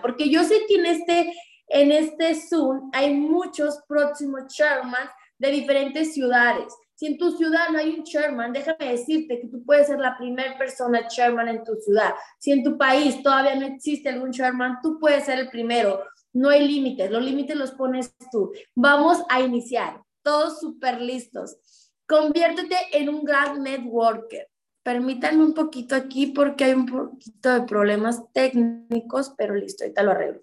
porque 0.00 0.28
yo 0.28 0.44
sé 0.44 0.66
que 0.66 0.76
en 0.76 0.86
este, 0.86 1.34
en 1.68 1.92
este 1.92 2.34
Zoom 2.34 2.90
hay 2.92 3.14
muchos 3.14 3.80
próximos 3.88 4.46
chairman 4.48 5.08
de 5.38 5.50
diferentes 5.50 6.14
ciudades. 6.14 6.72
Si 6.94 7.06
en 7.06 7.16
tu 7.16 7.30
ciudad 7.30 7.68
no 7.70 7.78
hay 7.78 7.90
un 7.90 8.02
chairman, 8.02 8.52
déjame 8.52 8.90
decirte 8.90 9.40
que 9.40 9.46
tú 9.46 9.64
puedes 9.64 9.86
ser 9.86 10.00
la 10.00 10.18
primera 10.18 10.58
persona 10.58 11.06
chairman 11.06 11.46
en 11.46 11.62
tu 11.62 11.76
ciudad. 11.76 12.12
Si 12.40 12.50
en 12.50 12.64
tu 12.64 12.76
país 12.76 13.22
todavía 13.22 13.54
no 13.54 13.66
existe 13.66 14.08
algún 14.08 14.32
chairman, 14.32 14.78
tú 14.82 14.98
puedes 14.98 15.24
ser 15.24 15.38
el 15.38 15.48
primero. 15.48 16.02
No 16.32 16.48
hay 16.48 16.66
límites, 16.66 17.08
los 17.08 17.22
límites 17.22 17.56
los 17.56 17.70
pones 17.70 18.16
tú. 18.32 18.52
Vamos 18.74 19.22
a 19.28 19.40
iniciar, 19.40 20.02
todos 20.24 20.58
súper 20.58 21.00
listos. 21.00 21.56
Conviértete 22.04 22.76
en 22.92 23.08
un 23.08 23.22
gran 23.22 23.62
networker. 23.62 24.47
Permítanme 24.88 25.44
un 25.44 25.52
poquito 25.52 25.94
aquí 25.94 26.28
porque 26.28 26.64
hay 26.64 26.72
un 26.72 26.86
poquito 26.86 27.52
de 27.52 27.60
problemas 27.66 28.22
técnicos, 28.32 29.34
pero 29.36 29.54
listo, 29.54 29.84
ahorita 29.84 30.02
lo 30.02 30.12
arreglo. 30.12 30.40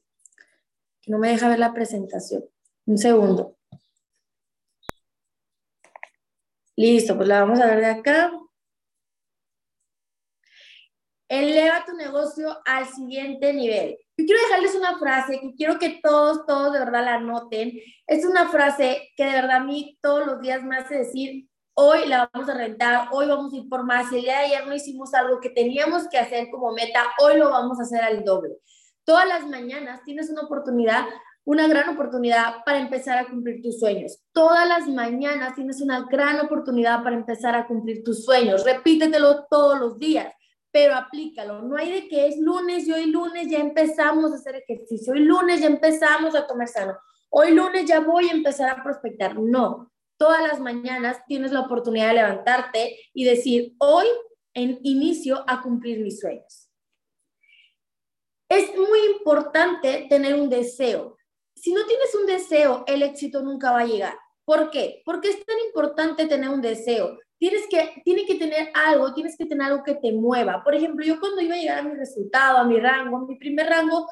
No 1.08 1.18
me 1.18 1.30
deja 1.30 1.50
ver 1.50 1.58
la 1.58 1.74
presentación. 1.74 2.46
Un 2.86 3.00
segundo. 3.00 3.58
Listo, 6.76 7.16
pues 7.16 7.28
la 7.28 7.40
vamos 7.40 7.60
a 7.60 7.66
ver 7.66 7.80
de 7.80 7.86
acá. 7.88 8.32
Eleva 11.28 11.84
tu 11.84 11.96
negocio 11.96 12.56
al 12.66 12.86
siguiente 12.86 13.52
nivel. 13.52 13.98
Yo 14.16 14.26
quiero 14.28 14.42
dejarles 14.44 14.76
una 14.76 15.00
frase 15.00 15.40
que 15.40 15.56
quiero 15.56 15.80
que 15.80 16.02
todos, 16.04 16.46
todos 16.46 16.72
de 16.72 16.80
verdad 16.82 17.04
la 17.04 17.16
anoten. 17.16 17.80
Es 18.06 18.24
una 18.24 18.48
frase 18.50 19.10
que 19.18 19.26
de 19.26 19.32
verdad 19.32 19.58
a 19.58 19.64
mí 19.64 19.98
todos 20.04 20.24
los 20.28 20.40
días 20.40 20.62
me 20.62 20.78
hace 20.78 21.00
decir, 21.00 21.50
hoy 21.76 22.08
la 22.08 22.30
vamos 22.34 22.50
a 22.50 22.56
rentar, 22.56 23.10
hoy 23.12 23.28
vamos 23.28 23.54
a 23.54 23.58
ir 23.58 23.70
por 23.70 23.84
más. 23.84 24.12
El 24.12 24.22
día 24.22 24.40
de 24.40 24.46
ayer 24.46 24.68
no 24.68 24.74
hicimos 24.74 25.14
algo 25.14 25.40
que 25.40 25.50
teníamos 25.50 26.08
que 26.10 26.18
hacer 26.18 26.50
como 26.50 26.74
meta, 26.74 27.04
hoy 27.20 27.38
lo 27.38 27.50
vamos 27.52 27.80
a 27.80 27.84
hacer 27.84 28.02
al 28.02 28.24
doble. 28.24 28.58
Todas 29.04 29.28
las 29.28 29.48
mañanas 29.48 30.02
tienes 30.04 30.30
una 30.30 30.42
oportunidad 30.42 31.06
una 31.46 31.68
gran 31.68 31.90
oportunidad 31.90 32.64
para 32.66 32.80
empezar 32.80 33.20
a 33.20 33.28
cumplir 33.28 33.62
tus 33.62 33.80
sueños. 33.80 34.20
Todas 34.34 34.68
las 34.68 34.88
mañanas 34.88 35.54
tienes 35.54 35.80
una 35.80 36.08
gran 36.10 36.40
oportunidad 36.40 37.04
para 37.04 37.16
empezar 37.16 37.56
a 37.56 37.68
cumplir 37.68 38.04
tus 38.04 38.26
sueños. 38.26 38.66
Repítetelo 38.66 39.46
todos 39.46 39.80
los 39.80 40.00
días, 40.00 40.34
pero 40.72 40.96
aplícalo. 40.96 41.62
No 41.62 41.78
hay 41.78 41.92
de 41.92 42.08
que 42.08 42.28
es 42.28 42.40
lunes 42.40 42.88
y 42.88 42.94
hoy 42.94 43.06
lunes 43.12 43.48
ya 43.48 43.60
empezamos 43.60 44.32
a 44.32 44.36
hacer 44.36 44.56
ejercicio. 44.56 45.14
Hoy 45.14 45.20
lunes 45.20 45.62
ya 45.62 45.68
empezamos 45.68 46.34
a 46.36 46.48
comer 46.48 46.68
sano. 46.68 46.98
Hoy 47.30 47.52
lunes 47.52 47.86
ya 47.86 48.00
voy 48.00 48.28
a 48.28 48.34
empezar 48.34 48.70
a 48.72 48.84
prospectar. 48.84 49.40
No, 49.40 49.92
todas 50.18 50.42
las 50.42 50.60
mañanas 50.60 51.18
tienes 51.28 51.52
la 51.52 51.62
oportunidad 51.62 52.10
de 52.10 52.16
levantarte 52.16 52.98
y 53.14 53.24
decir, 53.24 53.74
hoy 53.80 54.06
en 54.54 54.80
inicio 54.84 55.44
a 55.48 55.62
cumplir 55.62 56.00
mis 56.00 56.20
sueños. 56.20 56.70
Es 58.48 58.76
muy 58.76 59.00
importante 59.18 60.06
tener 60.10 60.36
un 60.36 60.50
deseo 60.50 61.16
si 61.56 61.74
no 61.74 61.86
tienes 61.86 62.14
un 62.14 62.26
deseo, 62.26 62.84
el 62.86 63.02
éxito 63.02 63.42
nunca 63.42 63.72
va 63.72 63.80
a 63.80 63.86
llegar. 63.86 64.14
¿Por 64.44 64.70
qué? 64.70 65.02
Porque 65.06 65.30
es 65.30 65.46
tan 65.46 65.58
importante 65.66 66.28
tener 66.28 66.50
un 66.50 66.62
deseo. 66.62 67.18
Tienes 67.38 67.64
que, 67.68 68.02
tiene 68.04 68.26
que 68.26 68.36
tener 68.36 68.70
algo, 68.74 69.14
tienes 69.14 69.36
que 69.38 69.46
tener 69.46 69.68
algo 69.68 69.84
que 69.84 69.96
te 69.96 70.12
mueva. 70.12 70.64
Por 70.64 70.76
ejemplo, 70.76 71.04
yo 71.04 71.20
cuando 71.20 71.42
iba 71.42 71.56
a 71.56 71.58
llegar 71.58 71.80
a 71.80 71.84
mi 71.84 71.96
resultado, 71.96 72.60
a 72.60 72.66
mi 72.66 72.80
rango, 72.80 73.18
a 73.18 73.26
mi 73.26 73.36
primer 73.38 73.68
rango 73.68 74.08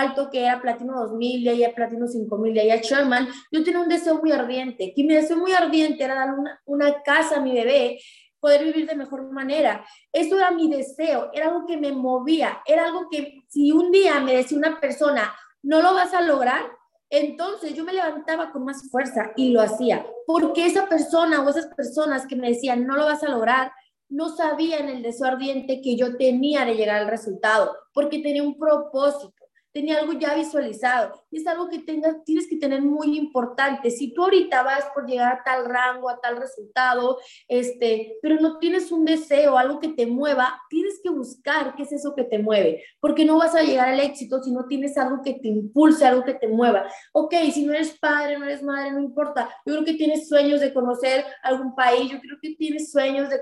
alto 0.00 0.30
que 0.30 0.44
era 0.44 0.60
Platino 0.60 0.94
2000, 1.00 1.42
y 1.42 1.48
ahí 1.48 1.64
a 1.64 1.74
Platino 1.74 2.06
5000, 2.06 2.56
y 2.56 2.58
ahí 2.58 2.70
a 2.70 2.76
Sherman, 2.76 3.28
yo 3.50 3.62
tenía 3.62 3.80
un 3.80 3.88
deseo 3.88 4.18
muy 4.18 4.32
ardiente. 4.32 4.92
Y 4.96 5.04
mi 5.04 5.14
deseo 5.14 5.36
muy 5.36 5.52
ardiente 5.52 6.04
era 6.04 6.14
dar 6.14 6.34
una, 6.38 6.60
una 6.66 7.02
casa 7.02 7.36
a 7.36 7.40
mi 7.40 7.52
bebé, 7.52 7.98
poder 8.40 8.64
vivir 8.64 8.86
de 8.86 8.94
mejor 8.94 9.30
manera. 9.32 9.84
Eso 10.12 10.36
era 10.36 10.50
mi 10.50 10.68
deseo, 10.68 11.30
era 11.32 11.46
algo 11.46 11.66
que 11.66 11.78
me 11.78 11.92
movía, 11.92 12.60
era 12.66 12.84
algo 12.84 13.08
que 13.10 13.42
si 13.48 13.72
un 13.72 13.90
día 13.90 14.20
me 14.20 14.34
decía 14.34 14.58
una 14.58 14.80
persona, 14.80 15.34
no 15.62 15.80
lo 15.80 15.94
vas 15.94 16.12
a 16.12 16.20
lograr, 16.20 16.62
entonces 17.08 17.74
yo 17.74 17.84
me 17.84 17.92
levantaba 17.92 18.50
con 18.52 18.64
más 18.64 18.90
fuerza 18.90 19.32
y 19.36 19.50
lo 19.50 19.62
hacía, 19.62 20.06
porque 20.26 20.66
esa 20.66 20.88
persona 20.88 21.42
o 21.42 21.48
esas 21.48 21.68
personas 21.68 22.26
que 22.26 22.36
me 22.36 22.50
decían, 22.50 22.86
no 22.86 22.96
lo 22.96 23.06
vas 23.06 23.22
a 23.22 23.30
lograr, 23.30 23.72
no 24.08 24.28
sabían 24.28 24.88
el 24.88 25.02
deseo 25.02 25.28
ardiente 25.28 25.80
que 25.80 25.96
yo 25.96 26.16
tenía 26.16 26.64
de 26.64 26.74
llegar 26.74 27.00
al 27.00 27.08
resultado, 27.08 27.74
porque 27.92 28.18
tenía 28.18 28.42
un 28.42 28.58
propósito 28.58 29.43
tenía 29.74 29.98
algo 29.98 30.12
ya 30.12 30.34
visualizado. 30.34 31.20
Y 31.32 31.38
es 31.38 31.46
algo 31.48 31.68
que 31.68 31.80
tengas, 31.80 32.22
tienes 32.24 32.48
que 32.48 32.56
tener 32.56 32.80
muy 32.80 33.18
importante. 33.18 33.90
Si 33.90 34.14
tú 34.14 34.22
ahorita 34.22 34.62
vas 34.62 34.84
por 34.94 35.06
llegar 35.06 35.32
a 35.32 35.42
tal 35.44 35.64
rango, 35.66 36.08
a 36.08 36.20
tal 36.20 36.36
resultado, 36.36 37.18
este, 37.48 38.16
pero 38.22 38.36
no 38.40 38.58
tienes 38.58 38.92
un 38.92 39.04
deseo, 39.04 39.58
algo 39.58 39.80
que 39.80 39.88
te 39.88 40.06
mueva, 40.06 40.60
tienes 40.70 41.00
que 41.02 41.10
buscar 41.10 41.74
qué 41.74 41.82
es 41.82 41.92
eso 41.92 42.14
que 42.14 42.22
te 42.22 42.38
mueve, 42.38 42.84
porque 43.00 43.24
no 43.24 43.38
vas 43.38 43.56
a 43.56 43.62
llegar 43.62 43.88
al 43.88 43.98
éxito 43.98 44.40
si 44.42 44.52
no 44.52 44.66
tienes 44.66 44.96
algo 44.96 45.22
que 45.22 45.34
te 45.34 45.48
impulse, 45.48 46.06
algo 46.06 46.24
que 46.24 46.34
te 46.34 46.46
mueva. 46.46 46.86
Ok, 47.12 47.34
si 47.52 47.66
no 47.66 47.72
eres 47.72 47.98
padre, 47.98 48.38
no 48.38 48.44
eres 48.44 48.62
madre, 48.62 48.92
no 48.92 49.00
importa. 49.00 49.50
Yo 49.66 49.72
creo 49.72 49.84
que 49.84 49.94
tienes 49.94 50.28
sueños 50.28 50.60
de 50.60 50.72
conocer 50.72 51.24
algún 51.42 51.74
país, 51.74 52.12
yo 52.12 52.20
creo 52.20 52.38
que 52.40 52.54
tienes 52.54 52.92
sueños 52.92 53.28
de, 53.28 53.40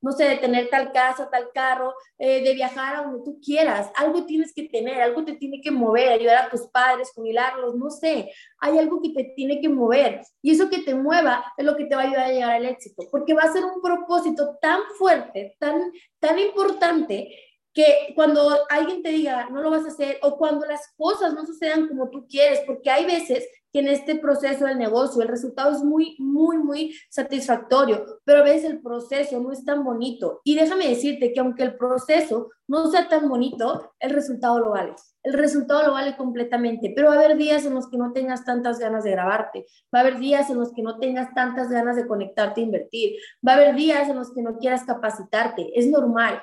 no 0.00 0.12
sé, 0.12 0.24
de 0.24 0.36
tener 0.38 0.70
tal 0.70 0.92
casa, 0.92 1.28
tal 1.30 1.50
carro, 1.52 1.92
eh, 2.18 2.42
de 2.42 2.54
viajar 2.54 2.96
a 2.96 3.02
donde 3.02 3.22
tú 3.22 3.38
quieras. 3.44 3.90
Algo 3.96 4.24
tienes 4.24 4.54
que 4.54 4.62
tener, 4.62 5.02
algo 5.02 5.24
te 5.24 5.34
tiene 5.34 5.60
que 5.60 5.73
mover, 5.74 6.12
ayudar 6.12 6.46
a 6.46 6.50
tus 6.50 6.62
padres, 6.68 7.12
jubilarlos, 7.14 7.74
no 7.74 7.90
sé, 7.90 8.32
hay 8.58 8.78
algo 8.78 9.02
que 9.02 9.10
te 9.10 9.24
tiene 9.36 9.60
que 9.60 9.68
mover 9.68 10.22
y 10.40 10.52
eso 10.52 10.70
que 10.70 10.78
te 10.78 10.94
mueva 10.94 11.44
es 11.56 11.64
lo 11.64 11.76
que 11.76 11.84
te 11.84 11.94
va 11.94 12.02
a 12.02 12.04
ayudar 12.06 12.24
a 12.24 12.32
llegar 12.32 12.50
al 12.52 12.66
éxito, 12.66 13.04
porque 13.10 13.34
va 13.34 13.42
a 13.42 13.52
ser 13.52 13.64
un 13.64 13.82
propósito 13.82 14.56
tan 14.60 14.80
fuerte, 14.96 15.56
tan, 15.58 15.92
tan 16.18 16.38
importante 16.38 17.36
que 17.74 18.12
cuando 18.14 18.64
alguien 18.70 19.02
te 19.02 19.10
diga 19.10 19.50
no 19.50 19.60
lo 19.60 19.70
vas 19.70 19.84
a 19.84 19.88
hacer 19.88 20.18
o 20.22 20.38
cuando 20.38 20.64
las 20.64 20.94
cosas 20.96 21.34
no 21.34 21.44
sucedan 21.44 21.88
como 21.88 22.08
tú 22.08 22.26
quieres, 22.28 22.60
porque 22.66 22.90
hay 22.90 23.04
veces 23.04 23.46
que 23.74 23.80
en 23.80 23.88
este 23.88 24.14
proceso 24.14 24.66
del 24.66 24.78
negocio 24.78 25.20
el 25.20 25.26
resultado 25.26 25.72
es 25.72 25.82
muy, 25.82 26.14
muy, 26.20 26.58
muy 26.58 26.94
satisfactorio, 27.10 28.20
pero 28.24 28.38
a 28.38 28.44
veces 28.44 28.70
el 28.70 28.80
proceso 28.80 29.40
no 29.40 29.50
es 29.50 29.64
tan 29.64 29.82
bonito. 29.82 30.40
Y 30.44 30.54
déjame 30.54 30.88
decirte 30.88 31.32
que 31.32 31.40
aunque 31.40 31.64
el 31.64 31.76
proceso 31.76 32.50
no 32.68 32.86
sea 32.86 33.08
tan 33.08 33.28
bonito, 33.28 33.92
el 33.98 34.10
resultado 34.10 34.60
lo 34.60 34.70
vale. 34.70 34.94
El 35.24 35.32
resultado 35.32 35.88
lo 35.88 35.92
vale 35.92 36.16
completamente, 36.16 36.92
pero 36.94 37.08
va 37.08 37.14
a 37.14 37.18
haber 37.18 37.36
días 37.36 37.66
en 37.66 37.74
los 37.74 37.90
que 37.90 37.98
no 37.98 38.12
tengas 38.12 38.44
tantas 38.44 38.78
ganas 38.78 39.02
de 39.02 39.10
grabarte, 39.10 39.66
va 39.92 39.98
a 39.98 40.02
haber 40.02 40.20
días 40.20 40.48
en 40.50 40.58
los 40.58 40.72
que 40.72 40.82
no 40.82 41.00
tengas 41.00 41.34
tantas 41.34 41.68
ganas 41.68 41.96
de 41.96 42.06
conectarte 42.06 42.60
e 42.60 42.64
invertir, 42.64 43.16
va 43.46 43.54
a 43.54 43.56
haber 43.56 43.74
días 43.74 44.08
en 44.08 44.14
los 44.14 44.32
que 44.32 44.42
no 44.42 44.56
quieras 44.58 44.84
capacitarte, 44.84 45.76
es 45.76 45.88
normal. 45.88 46.40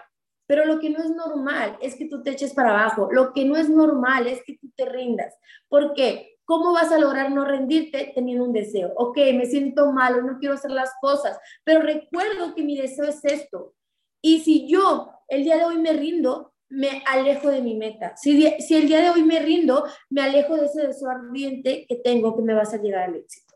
Pero 0.52 0.66
lo 0.66 0.82
que 0.82 0.90
no 0.90 1.02
es 1.02 1.10
normal 1.12 1.78
es 1.80 1.96
que 1.96 2.10
tú 2.10 2.24
te 2.24 2.32
eches 2.32 2.54
para 2.54 2.72
abajo. 2.72 3.08
Lo 3.10 3.32
que 3.32 3.46
no 3.46 3.56
es 3.56 3.70
normal 3.70 4.28
es 4.28 4.44
que 4.44 4.58
tú 4.58 4.70
te 4.76 4.84
rindas. 4.84 5.34
¿Por 5.70 5.94
qué? 5.94 6.40
¿Cómo 6.44 6.74
vas 6.74 6.92
a 6.92 7.00
lograr 7.00 7.32
no 7.32 7.46
rendirte 7.46 8.12
teniendo 8.14 8.44
un 8.44 8.52
deseo? 8.52 8.92
Ok, 8.98 9.16
me 9.34 9.46
siento 9.46 9.94
malo, 9.94 10.22
no 10.24 10.40
quiero 10.40 10.56
hacer 10.56 10.72
las 10.72 10.92
cosas, 11.00 11.40
pero 11.64 11.80
recuerdo 11.80 12.54
que 12.54 12.64
mi 12.64 12.78
deseo 12.78 13.06
es 13.06 13.24
esto. 13.24 13.76
Y 14.22 14.42
si 14.42 14.68
yo 14.68 15.14
el 15.30 15.46
día 15.46 15.56
de 15.56 15.64
hoy 15.64 15.78
me 15.78 15.94
rindo, 15.94 16.54
me 16.68 17.02
alejo 17.08 17.48
de 17.48 17.62
mi 17.62 17.76
meta. 17.76 18.18
Si, 18.18 18.46
el 18.46 18.88
día 18.90 19.00
de 19.00 19.10
hoy 19.10 19.24
me 19.24 19.40
rindo, 19.40 19.86
me 20.10 20.22
alejo 20.22 20.58
de 20.58 20.66
ese 20.66 20.86
deseo 20.86 21.12
ardiente 21.12 21.86
que 21.88 21.96
tengo 21.96 22.36
que 22.36 22.42
me 22.42 22.56
vas 22.56 22.74
a 22.74 22.82
llegar 22.82 23.04
al 23.04 23.16
éxito. 23.16 23.51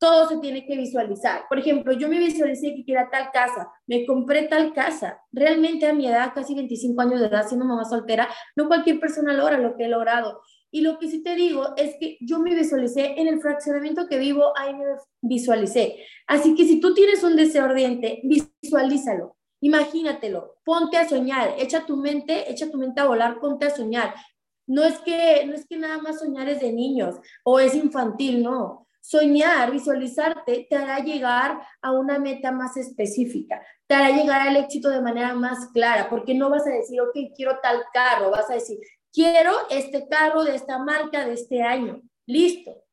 Todo 0.00 0.28
se 0.28 0.38
tiene 0.38 0.66
que 0.66 0.76
visualizar. 0.76 1.42
Por 1.48 1.58
ejemplo, 1.58 1.92
yo 1.92 2.08
me 2.08 2.18
visualicé 2.18 2.74
que 2.74 2.84
quiera 2.84 3.10
tal 3.10 3.30
casa, 3.32 3.70
me 3.86 4.06
compré 4.06 4.48
tal 4.48 4.72
casa. 4.72 5.20
Realmente 5.30 5.86
a 5.86 5.92
mi 5.92 6.06
edad, 6.08 6.32
casi 6.34 6.54
25 6.54 7.00
años 7.02 7.20
de 7.20 7.26
edad, 7.26 7.46
siendo 7.46 7.66
mamá 7.66 7.84
soltera, 7.84 8.28
no 8.56 8.66
cualquier 8.66 8.98
persona 8.98 9.34
logra 9.34 9.58
lo 9.58 9.76
que 9.76 9.84
he 9.84 9.88
logrado. 9.88 10.40
Y 10.72 10.82
lo 10.82 10.98
que 10.98 11.08
sí 11.08 11.22
te 11.22 11.34
digo 11.34 11.74
es 11.76 11.96
que 12.00 12.16
yo 12.20 12.38
me 12.38 12.54
visualicé 12.54 13.20
en 13.20 13.26
el 13.26 13.40
fraccionamiento 13.40 14.06
que 14.08 14.18
vivo, 14.18 14.52
ahí 14.56 14.74
me 14.74 14.84
visualicé. 15.20 15.98
Así 16.26 16.54
que 16.54 16.64
si 16.64 16.80
tú 16.80 16.94
tienes 16.94 17.22
un 17.24 17.36
deseo 17.36 17.64
ardiente, 17.64 18.22
visualízalo, 18.24 19.36
imagínatelo, 19.60 20.56
ponte 20.64 20.96
a 20.96 21.08
soñar, 21.08 21.56
echa 21.58 21.84
tu 21.84 21.96
mente, 21.96 22.50
echa 22.50 22.70
tu 22.70 22.78
mente 22.78 23.00
a 23.00 23.06
volar, 23.06 23.40
ponte 23.40 23.66
a 23.66 23.70
soñar. 23.70 24.14
No 24.66 24.84
es 24.84 24.98
que 25.00 25.44
no 25.46 25.54
es 25.54 25.66
que 25.66 25.76
nada 25.76 25.98
más 25.98 26.20
soñar 26.20 26.48
es 26.48 26.60
de 26.60 26.72
niños 26.72 27.16
o 27.44 27.58
es 27.58 27.74
infantil, 27.74 28.42
no. 28.42 28.86
Soñar, 29.00 29.70
visualizarte, 29.70 30.66
te 30.68 30.76
hará 30.76 30.98
llegar 30.98 31.60
a 31.80 31.92
una 31.92 32.18
meta 32.18 32.52
más 32.52 32.76
específica, 32.76 33.64
te 33.86 33.94
hará 33.94 34.10
llegar 34.10 34.46
al 34.46 34.56
éxito 34.56 34.90
de 34.90 35.00
manera 35.00 35.34
más 35.34 35.68
clara, 35.72 36.08
porque 36.08 36.34
no 36.34 36.50
vas 36.50 36.66
a 36.66 36.70
decir, 36.70 37.00
ok, 37.00 37.16
quiero 37.34 37.58
tal 37.62 37.82
carro, 37.92 38.30
vas 38.30 38.50
a 38.50 38.54
decir, 38.54 38.78
quiero 39.12 39.52
este 39.70 40.06
carro 40.08 40.44
de 40.44 40.54
esta 40.54 40.78
marca 40.78 41.24
de 41.26 41.34
este 41.34 41.62
año. 41.62 42.02
Listo. 42.26 42.84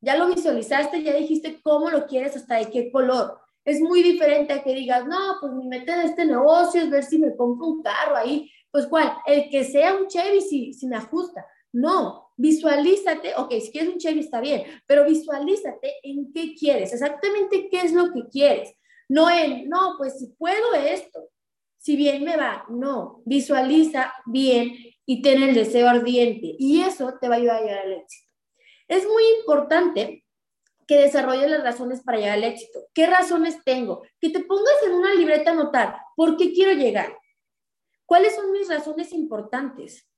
Ya 0.00 0.16
lo 0.16 0.28
visualizaste, 0.28 1.02
ya 1.02 1.14
dijiste 1.14 1.60
cómo 1.62 1.90
lo 1.90 2.06
quieres, 2.06 2.36
hasta 2.36 2.56
de 2.56 2.70
qué 2.70 2.90
color. 2.92 3.38
Es 3.64 3.80
muy 3.80 4.02
diferente 4.02 4.52
a 4.52 4.62
que 4.62 4.74
digas, 4.74 5.04
no, 5.06 5.36
pues 5.40 5.52
mi 5.52 5.66
meta 5.66 5.98
de 5.98 6.06
este 6.06 6.24
negocio 6.24 6.80
es 6.80 6.88
ver 6.88 7.04
si 7.04 7.18
me 7.18 7.36
compro 7.36 7.66
un 7.66 7.82
carro 7.82 8.16
ahí. 8.16 8.50
Pues 8.70 8.86
cuál, 8.86 9.12
el 9.26 9.50
que 9.50 9.64
sea 9.64 9.94
un 9.94 10.06
Chevy 10.06 10.40
si, 10.40 10.72
si 10.72 10.86
me 10.86 10.96
ajusta. 10.96 11.44
No, 11.72 12.27
visualízate, 12.38 13.34
ok, 13.36 13.52
si 13.60 13.72
quieres 13.72 13.92
un 13.92 13.98
Chevy 13.98 14.20
está 14.20 14.40
bien, 14.40 14.62
pero 14.86 15.04
visualízate 15.04 15.96
en 16.02 16.32
qué 16.32 16.54
quieres, 16.54 16.92
exactamente 16.92 17.68
qué 17.68 17.80
es 17.80 17.92
lo 17.92 18.12
que 18.12 18.22
quieres. 18.30 18.74
No 19.08 19.28
en, 19.28 19.68
no, 19.68 19.94
pues 19.98 20.18
si 20.18 20.28
puedo 20.28 20.74
esto, 20.74 21.28
si 21.78 21.96
bien 21.96 22.24
me 22.24 22.36
va, 22.36 22.64
no, 22.70 23.22
visualiza 23.24 24.12
bien 24.26 24.76
y 25.04 25.20
ten 25.20 25.42
el 25.42 25.54
deseo 25.54 25.88
ardiente 25.88 26.54
y 26.58 26.82
eso 26.82 27.14
te 27.20 27.28
va 27.28 27.34
a 27.34 27.38
ayudar 27.38 27.56
a 27.56 27.62
llegar 27.62 27.78
al 27.80 27.92
éxito. 27.92 28.32
Es 28.86 29.04
muy 29.06 29.22
importante 29.40 30.24
que 30.86 30.96
desarrolles 30.96 31.50
las 31.50 31.62
razones 31.62 32.02
para 32.02 32.18
llegar 32.18 32.38
al 32.38 32.44
éxito. 32.44 32.80
¿Qué 32.94 33.06
razones 33.06 33.58
tengo? 33.64 34.02
Que 34.20 34.30
te 34.30 34.40
pongas 34.40 34.82
en 34.86 34.94
una 34.94 35.12
libreta 35.14 35.50
a 35.50 35.54
anotar, 35.54 35.98
¿por 36.16 36.36
qué 36.36 36.52
quiero 36.52 36.72
llegar? 36.72 37.18
¿Cuáles 38.06 38.34
son 38.34 38.52
mis 38.52 38.68
razones 38.68 39.12
importantes? 39.12 40.08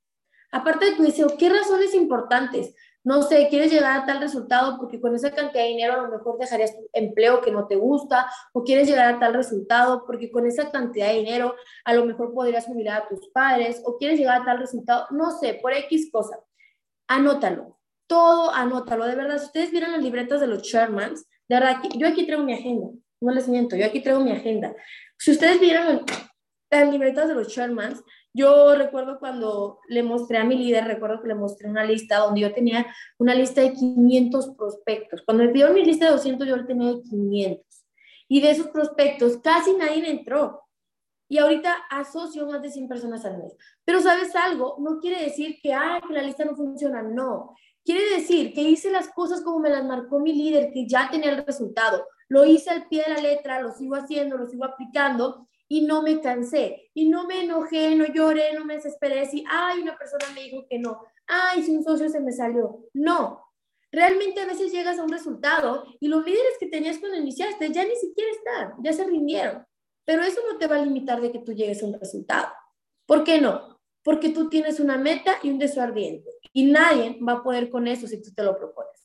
Aparte 0.52 0.86
de 0.86 0.96
tu 0.96 1.02
deseo, 1.02 1.36
¿qué 1.38 1.48
razones 1.48 1.94
importantes? 1.94 2.74
No 3.02 3.22
sé, 3.22 3.48
quieres 3.48 3.72
llegar 3.72 3.98
a 3.98 4.04
tal 4.04 4.20
resultado 4.20 4.76
porque 4.76 5.00
con 5.00 5.14
esa 5.14 5.30
cantidad 5.30 5.62
de 5.64 5.70
dinero 5.70 5.94
a 5.94 6.02
lo 6.02 6.08
mejor 6.10 6.38
dejarías 6.38 6.76
tu 6.76 6.86
empleo 6.92 7.40
que 7.40 7.50
no 7.50 7.66
te 7.66 7.76
gusta, 7.76 8.30
o 8.52 8.62
quieres 8.62 8.86
llegar 8.88 9.14
a 9.14 9.18
tal 9.18 9.32
resultado 9.32 10.04
porque 10.06 10.30
con 10.30 10.46
esa 10.46 10.70
cantidad 10.70 11.08
de 11.08 11.18
dinero 11.18 11.54
a 11.84 11.94
lo 11.94 12.04
mejor 12.04 12.34
podrías 12.34 12.66
jubilar 12.66 13.02
a 13.02 13.08
tus 13.08 13.28
padres, 13.30 13.80
o 13.86 13.96
quieres 13.96 14.18
llegar 14.18 14.42
a 14.42 14.44
tal 14.44 14.58
resultado, 14.58 15.06
no 15.12 15.30
sé, 15.30 15.54
por 15.62 15.72
X 15.72 16.10
cosa. 16.12 16.40
Anótalo, 17.08 17.78
todo 18.06 18.50
anótalo. 18.52 19.06
De 19.06 19.14
verdad, 19.14 19.38
si 19.38 19.46
ustedes 19.46 19.70
vieran 19.70 19.92
las 19.92 20.02
libretas 20.02 20.40
de 20.40 20.46
los 20.46 20.62
Shermans, 20.62 21.26
de 21.48 21.56
verdad, 21.58 21.76
yo 21.96 22.06
aquí 22.06 22.26
traigo 22.26 22.44
mi 22.44 22.52
agenda, 22.52 22.88
no 23.20 23.32
les 23.32 23.48
miento, 23.48 23.76
yo 23.76 23.86
aquí 23.86 24.02
traigo 24.02 24.20
mi 24.20 24.32
agenda. 24.32 24.74
Si 25.16 25.30
ustedes 25.30 25.58
vieran 25.58 26.02
las 26.70 26.90
libretas 26.90 27.28
de 27.28 27.34
los 27.34 27.48
Shermans, 27.48 28.02
yo 28.32 28.74
recuerdo 28.76 29.18
cuando 29.18 29.80
le 29.88 30.02
mostré 30.02 30.38
a 30.38 30.44
mi 30.44 30.56
líder, 30.56 30.84
recuerdo 30.84 31.20
que 31.20 31.28
le 31.28 31.34
mostré 31.34 31.68
una 31.68 31.84
lista 31.84 32.18
donde 32.18 32.42
yo 32.42 32.54
tenía 32.54 32.86
una 33.18 33.34
lista 33.34 33.60
de 33.60 33.72
500 33.72 34.54
prospectos. 34.56 35.22
Cuando 35.22 35.44
me 35.44 35.50
pidió 35.50 35.72
mi 35.72 35.84
lista 35.84 36.06
de 36.06 36.12
200, 36.12 36.46
yo 36.46 36.66
tenía 36.66 36.92
500. 37.02 37.66
Y 38.28 38.40
de 38.40 38.50
esos 38.50 38.68
prospectos, 38.68 39.38
casi 39.38 39.74
nadie 39.74 40.08
entró. 40.08 40.62
Y 41.28 41.38
ahorita 41.38 41.74
asocio 41.90 42.46
más 42.46 42.62
de 42.62 42.70
100 42.70 42.88
personas 42.88 43.24
al 43.24 43.38
mes. 43.38 43.56
Pero 43.84 44.00
¿sabes 44.00 44.34
algo? 44.36 44.76
No 44.78 45.00
quiere 45.00 45.24
decir 45.24 45.58
que, 45.60 45.74
ah, 45.74 46.00
que 46.06 46.14
la 46.14 46.22
lista 46.22 46.44
no 46.44 46.54
funciona. 46.54 47.02
No. 47.02 47.54
Quiere 47.84 48.16
decir 48.16 48.52
que 48.52 48.62
hice 48.62 48.90
las 48.90 49.08
cosas 49.08 49.40
como 49.42 49.58
me 49.58 49.70
las 49.70 49.84
marcó 49.84 50.20
mi 50.20 50.32
líder, 50.32 50.70
que 50.72 50.86
ya 50.86 51.08
tenía 51.10 51.30
el 51.30 51.44
resultado. 51.44 52.06
Lo 52.28 52.44
hice 52.44 52.70
al 52.70 52.86
pie 52.86 53.02
de 53.04 53.14
la 53.14 53.20
letra, 53.20 53.60
lo 53.60 53.72
sigo 53.72 53.96
haciendo, 53.96 54.36
lo 54.36 54.46
sigo 54.46 54.64
aplicando 54.64 55.48
y 55.72 55.82
no 55.82 56.02
me 56.02 56.20
cansé. 56.20 56.90
Y 56.94 57.08
no 57.08 57.28
me 57.28 57.44
enojé, 57.44 57.94
no 57.94 58.04
lloré, 58.06 58.52
no 58.54 58.64
me 58.64 58.74
desesperé. 58.74 59.24
Si, 59.26 59.44
ay, 59.48 59.80
una 59.80 59.96
persona 59.96 60.26
me 60.34 60.42
dijo 60.42 60.66
que 60.68 60.80
no. 60.80 61.00
Ay, 61.28 61.62
si 61.62 61.70
un 61.70 61.84
socio 61.84 62.08
se 62.08 62.20
me 62.20 62.32
salió. 62.32 62.88
No. 62.92 63.46
Realmente 63.92 64.40
a 64.40 64.46
veces 64.46 64.72
llegas 64.72 64.98
a 64.98 65.04
un 65.04 65.12
resultado 65.12 65.86
y 66.00 66.08
los 66.08 66.24
líderes 66.24 66.58
que 66.58 66.66
tenías 66.66 66.98
cuando 66.98 67.18
iniciaste 67.18 67.72
ya 67.72 67.84
ni 67.84 67.94
siquiera 67.94 68.30
están, 68.32 68.82
ya 68.82 68.92
se 68.92 69.04
rindieron. 69.04 69.64
Pero 70.04 70.22
eso 70.22 70.40
no 70.50 70.58
te 70.58 70.66
va 70.66 70.76
a 70.76 70.84
limitar 70.84 71.20
de 71.20 71.30
que 71.30 71.38
tú 71.38 71.52
llegues 71.52 71.82
a 71.82 71.86
un 71.86 71.98
resultado. 71.98 72.48
¿Por 73.06 73.22
qué 73.22 73.40
no? 73.40 73.78
Porque 74.02 74.30
tú 74.30 74.48
tienes 74.48 74.80
una 74.80 74.98
meta 74.98 75.36
y 75.40 75.50
un 75.50 75.60
deseo 75.60 75.84
ardiente. 75.84 76.28
Y 76.52 76.64
nadie 76.64 77.16
va 77.26 77.34
a 77.34 77.42
poder 77.44 77.70
con 77.70 77.86
eso 77.86 78.08
si 78.08 78.20
tú 78.20 78.32
te 78.34 78.42
lo 78.42 78.58
propones. 78.58 79.00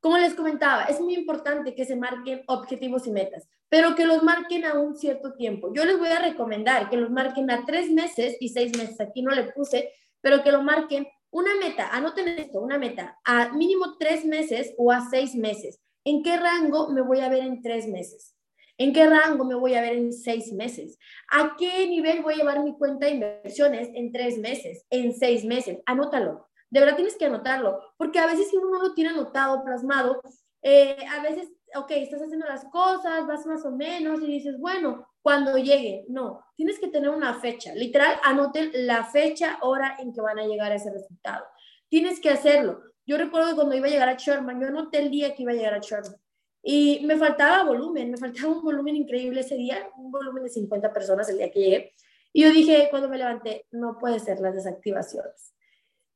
Como 0.00 0.16
les 0.16 0.34
comentaba, 0.34 0.84
es 0.84 1.00
muy 1.00 1.14
importante 1.14 1.74
que 1.74 1.84
se 1.84 1.96
marquen 1.96 2.42
objetivos 2.46 3.06
y 3.06 3.10
metas, 3.10 3.48
pero 3.68 3.96
que 3.96 4.06
los 4.06 4.22
marquen 4.22 4.64
a 4.64 4.78
un 4.78 4.96
cierto 4.96 5.34
tiempo. 5.34 5.72
Yo 5.74 5.84
les 5.84 5.98
voy 5.98 6.08
a 6.08 6.20
recomendar 6.20 6.88
que 6.88 6.96
los 6.96 7.10
marquen 7.10 7.50
a 7.50 7.64
tres 7.66 7.90
meses 7.90 8.36
y 8.38 8.50
seis 8.50 8.76
meses. 8.76 9.00
Aquí 9.00 9.22
no 9.22 9.32
le 9.32 9.44
puse, 9.52 9.92
pero 10.20 10.42
que 10.44 10.52
lo 10.52 10.62
marquen 10.62 11.08
una 11.30 11.56
meta. 11.56 11.88
Anoten 11.88 12.28
esto, 12.28 12.60
una 12.60 12.78
meta 12.78 13.18
a 13.24 13.50
mínimo 13.50 13.96
tres 13.98 14.24
meses 14.24 14.72
o 14.78 14.92
a 14.92 15.08
seis 15.10 15.34
meses. 15.34 15.80
¿En 16.04 16.22
qué 16.22 16.36
rango 16.36 16.90
me 16.90 17.02
voy 17.02 17.20
a 17.20 17.28
ver 17.28 17.42
en 17.42 17.60
tres 17.60 17.88
meses? 17.88 18.34
¿En 18.78 18.92
qué 18.92 19.08
rango 19.08 19.44
me 19.44 19.56
voy 19.56 19.74
a 19.74 19.80
ver 19.80 19.94
en 19.94 20.12
seis 20.12 20.52
meses? 20.52 20.96
¿A 21.32 21.56
qué 21.58 21.88
nivel 21.88 22.22
voy 22.22 22.34
a 22.34 22.36
llevar 22.36 22.62
mi 22.62 22.78
cuenta 22.78 23.06
de 23.06 23.12
inversiones 23.12 23.90
en 23.92 24.12
tres 24.12 24.38
meses, 24.38 24.86
en 24.90 25.12
seis 25.12 25.44
meses? 25.44 25.78
Anótalo. 25.84 26.46
De 26.70 26.80
verdad 26.80 26.96
tienes 26.96 27.16
que 27.16 27.26
anotarlo, 27.26 27.80
porque 27.96 28.18
a 28.18 28.26
veces 28.26 28.50
si 28.50 28.56
uno 28.56 28.70
no 28.70 28.82
lo 28.82 28.94
tiene 28.94 29.10
anotado, 29.10 29.64
plasmado, 29.64 30.20
eh, 30.62 30.96
a 31.10 31.22
veces, 31.22 31.50
ok, 31.74 31.90
estás 31.92 32.20
haciendo 32.20 32.46
las 32.46 32.64
cosas, 32.66 33.26
vas 33.26 33.46
más 33.46 33.64
o 33.64 33.70
menos 33.70 34.20
y 34.22 34.26
dices, 34.26 34.58
bueno, 34.58 35.06
cuando 35.22 35.56
llegue, 35.56 36.04
no, 36.08 36.44
tienes 36.56 36.78
que 36.78 36.88
tener 36.88 37.10
una 37.10 37.40
fecha, 37.40 37.74
literal, 37.74 38.18
anoten 38.24 38.70
la 38.86 39.04
fecha, 39.04 39.58
hora 39.62 39.96
en 39.98 40.12
que 40.12 40.20
van 40.20 40.38
a 40.38 40.46
llegar 40.46 40.72
a 40.72 40.76
ese 40.76 40.90
resultado. 40.90 41.44
Tienes 41.88 42.20
que 42.20 42.30
hacerlo. 42.30 42.82
Yo 43.06 43.16
recuerdo 43.16 43.54
cuando 43.54 43.74
iba 43.74 43.86
a 43.86 43.90
llegar 43.90 44.08
a 44.08 44.16
Sherman, 44.16 44.60
yo 44.60 44.68
anoté 44.68 44.98
el 44.98 45.10
día 45.10 45.34
que 45.34 45.42
iba 45.42 45.52
a 45.52 45.54
llegar 45.54 45.74
a 45.74 45.78
Sherman. 45.78 46.20
Y 46.62 47.04
me 47.06 47.16
faltaba 47.16 47.64
volumen, 47.64 48.10
me 48.10 48.18
faltaba 48.18 48.52
un 48.52 48.62
volumen 48.62 48.96
increíble 48.96 49.40
ese 49.40 49.54
día, 49.54 49.88
un 49.96 50.10
volumen 50.10 50.44
de 50.44 50.50
50 50.50 50.92
personas 50.92 51.28
el 51.30 51.38
día 51.38 51.50
que 51.50 51.60
llegué. 51.60 51.92
Y 52.32 52.42
yo 52.42 52.50
dije, 52.50 52.88
cuando 52.90 53.08
me 53.08 53.16
levanté, 53.16 53.66
no 53.70 53.96
puede 53.98 54.20
ser 54.20 54.40
las 54.40 54.54
desactivaciones. 54.54 55.54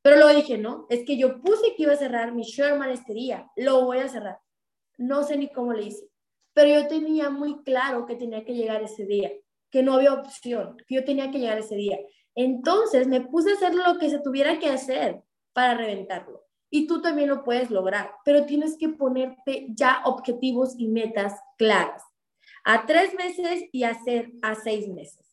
Pero 0.02 0.16
luego 0.16 0.34
dije, 0.34 0.58
no, 0.58 0.86
es 0.90 1.04
que 1.04 1.16
yo 1.16 1.40
puse 1.40 1.74
que 1.76 1.84
iba 1.84 1.92
a 1.92 1.96
cerrar 1.96 2.32
mi 2.32 2.42
Sherman 2.42 2.90
este 2.90 3.14
día, 3.14 3.50
lo 3.56 3.84
voy 3.84 3.98
a 3.98 4.08
cerrar. 4.08 4.38
No 4.98 5.22
sé 5.22 5.36
ni 5.36 5.50
cómo 5.50 5.72
le 5.72 5.84
hice, 5.84 6.08
pero 6.52 6.68
yo 6.68 6.88
tenía 6.88 7.30
muy 7.30 7.62
claro 7.62 8.04
que 8.06 8.16
tenía 8.16 8.44
que 8.44 8.54
llegar 8.54 8.82
ese 8.82 9.06
día, 9.06 9.30
que 9.70 9.82
no 9.82 9.94
había 9.94 10.12
opción, 10.12 10.76
que 10.86 10.96
yo 10.96 11.04
tenía 11.04 11.30
que 11.30 11.38
llegar 11.38 11.58
ese 11.58 11.76
día. 11.76 11.98
Entonces 12.34 13.06
me 13.06 13.20
puse 13.20 13.50
a 13.50 13.54
hacer 13.54 13.74
lo 13.74 13.98
que 13.98 14.10
se 14.10 14.18
tuviera 14.18 14.58
que 14.58 14.68
hacer 14.68 15.22
para 15.52 15.74
reventarlo 15.74 16.44
y 16.74 16.86
tú 16.86 17.02
también 17.02 17.28
lo 17.28 17.44
puedes 17.44 17.70
lograr, 17.70 18.12
pero 18.24 18.46
tienes 18.46 18.78
que 18.78 18.88
ponerte 18.88 19.66
ya 19.68 20.00
objetivos 20.06 20.74
y 20.78 20.88
metas 20.88 21.38
claras 21.58 22.02
a 22.64 22.86
tres 22.86 23.14
meses 23.14 23.64
y 23.72 23.84
hacer 23.84 24.32
a 24.40 24.54
seis 24.54 24.88
meses. 24.88 25.31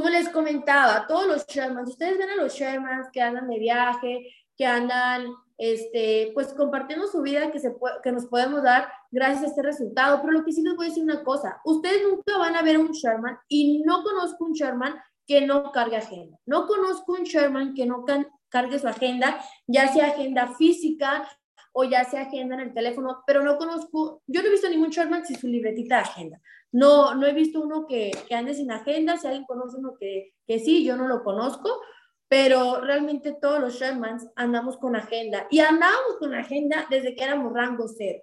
Como 0.00 0.12
les 0.12 0.30
comentaba, 0.30 1.06
todos 1.06 1.26
los 1.26 1.46
Shermans, 1.46 1.90
ustedes 1.90 2.16
ven 2.16 2.30
a 2.30 2.36
los 2.36 2.54
Shermans 2.54 3.10
que 3.12 3.20
andan 3.20 3.46
de 3.50 3.58
viaje, 3.58 4.32
que 4.56 4.64
andan, 4.64 5.26
este, 5.58 6.30
pues 6.32 6.54
compartiendo 6.54 7.06
su 7.06 7.20
vida 7.20 7.50
que, 7.50 7.58
se 7.58 7.76
que 8.02 8.10
nos 8.10 8.24
podemos 8.24 8.62
dar 8.62 8.90
gracias 9.10 9.42
a 9.42 9.46
este 9.48 9.60
resultado, 9.60 10.22
pero 10.22 10.32
lo 10.32 10.42
que 10.42 10.52
sí 10.52 10.62
les 10.62 10.74
voy 10.74 10.86
a 10.86 10.88
decir 10.88 11.04
una 11.04 11.22
cosa, 11.22 11.60
ustedes 11.66 12.00
nunca 12.02 12.38
van 12.38 12.56
a 12.56 12.62
ver 12.62 12.78
un 12.78 12.92
Sherman 12.92 13.36
y 13.46 13.82
no 13.84 14.02
conozco 14.02 14.46
un 14.46 14.54
Sherman 14.54 14.94
que 15.26 15.42
no 15.42 15.70
cargue 15.70 15.98
agenda. 15.98 16.38
No 16.46 16.66
conozco 16.66 17.12
un 17.12 17.24
Sherman 17.24 17.74
que 17.74 17.84
no 17.84 18.06
cargue 18.48 18.78
su 18.78 18.88
agenda, 18.88 19.38
ya 19.66 19.92
sea 19.92 20.06
agenda 20.06 20.54
física 20.54 21.28
o 21.74 21.84
ya 21.84 22.04
sea 22.04 22.22
agenda 22.22 22.54
en 22.54 22.62
el 22.62 22.72
teléfono, 22.72 23.22
pero 23.26 23.44
no 23.44 23.58
conozco, 23.58 24.22
yo 24.26 24.40
no 24.40 24.48
he 24.48 24.52
visto 24.52 24.70
ningún 24.70 24.88
Sherman 24.88 25.26
sin 25.26 25.36
su 25.36 25.46
libretita 25.46 25.96
de 25.96 26.02
agenda. 26.02 26.40
No, 26.72 27.14
no 27.14 27.26
he 27.26 27.32
visto 27.32 27.60
uno 27.60 27.86
que, 27.86 28.12
que 28.28 28.34
ande 28.34 28.54
sin 28.54 28.70
agenda, 28.70 29.16
si 29.16 29.26
alguien 29.26 29.44
conoce 29.44 29.76
uno 29.78 29.94
que, 29.98 30.34
que 30.46 30.58
sí, 30.58 30.84
yo 30.84 30.96
no 30.96 31.08
lo 31.08 31.24
conozco, 31.24 31.80
pero 32.28 32.80
realmente 32.80 33.32
todos 33.32 33.58
los 33.60 33.74
Shermans 33.74 34.28
andamos 34.36 34.76
con 34.76 34.94
agenda 34.94 35.48
y 35.50 35.58
andamos 35.58 36.16
con 36.20 36.32
agenda 36.32 36.86
desde 36.88 37.16
que 37.16 37.24
éramos 37.24 37.52
rango 37.52 37.88
cero. 37.88 38.22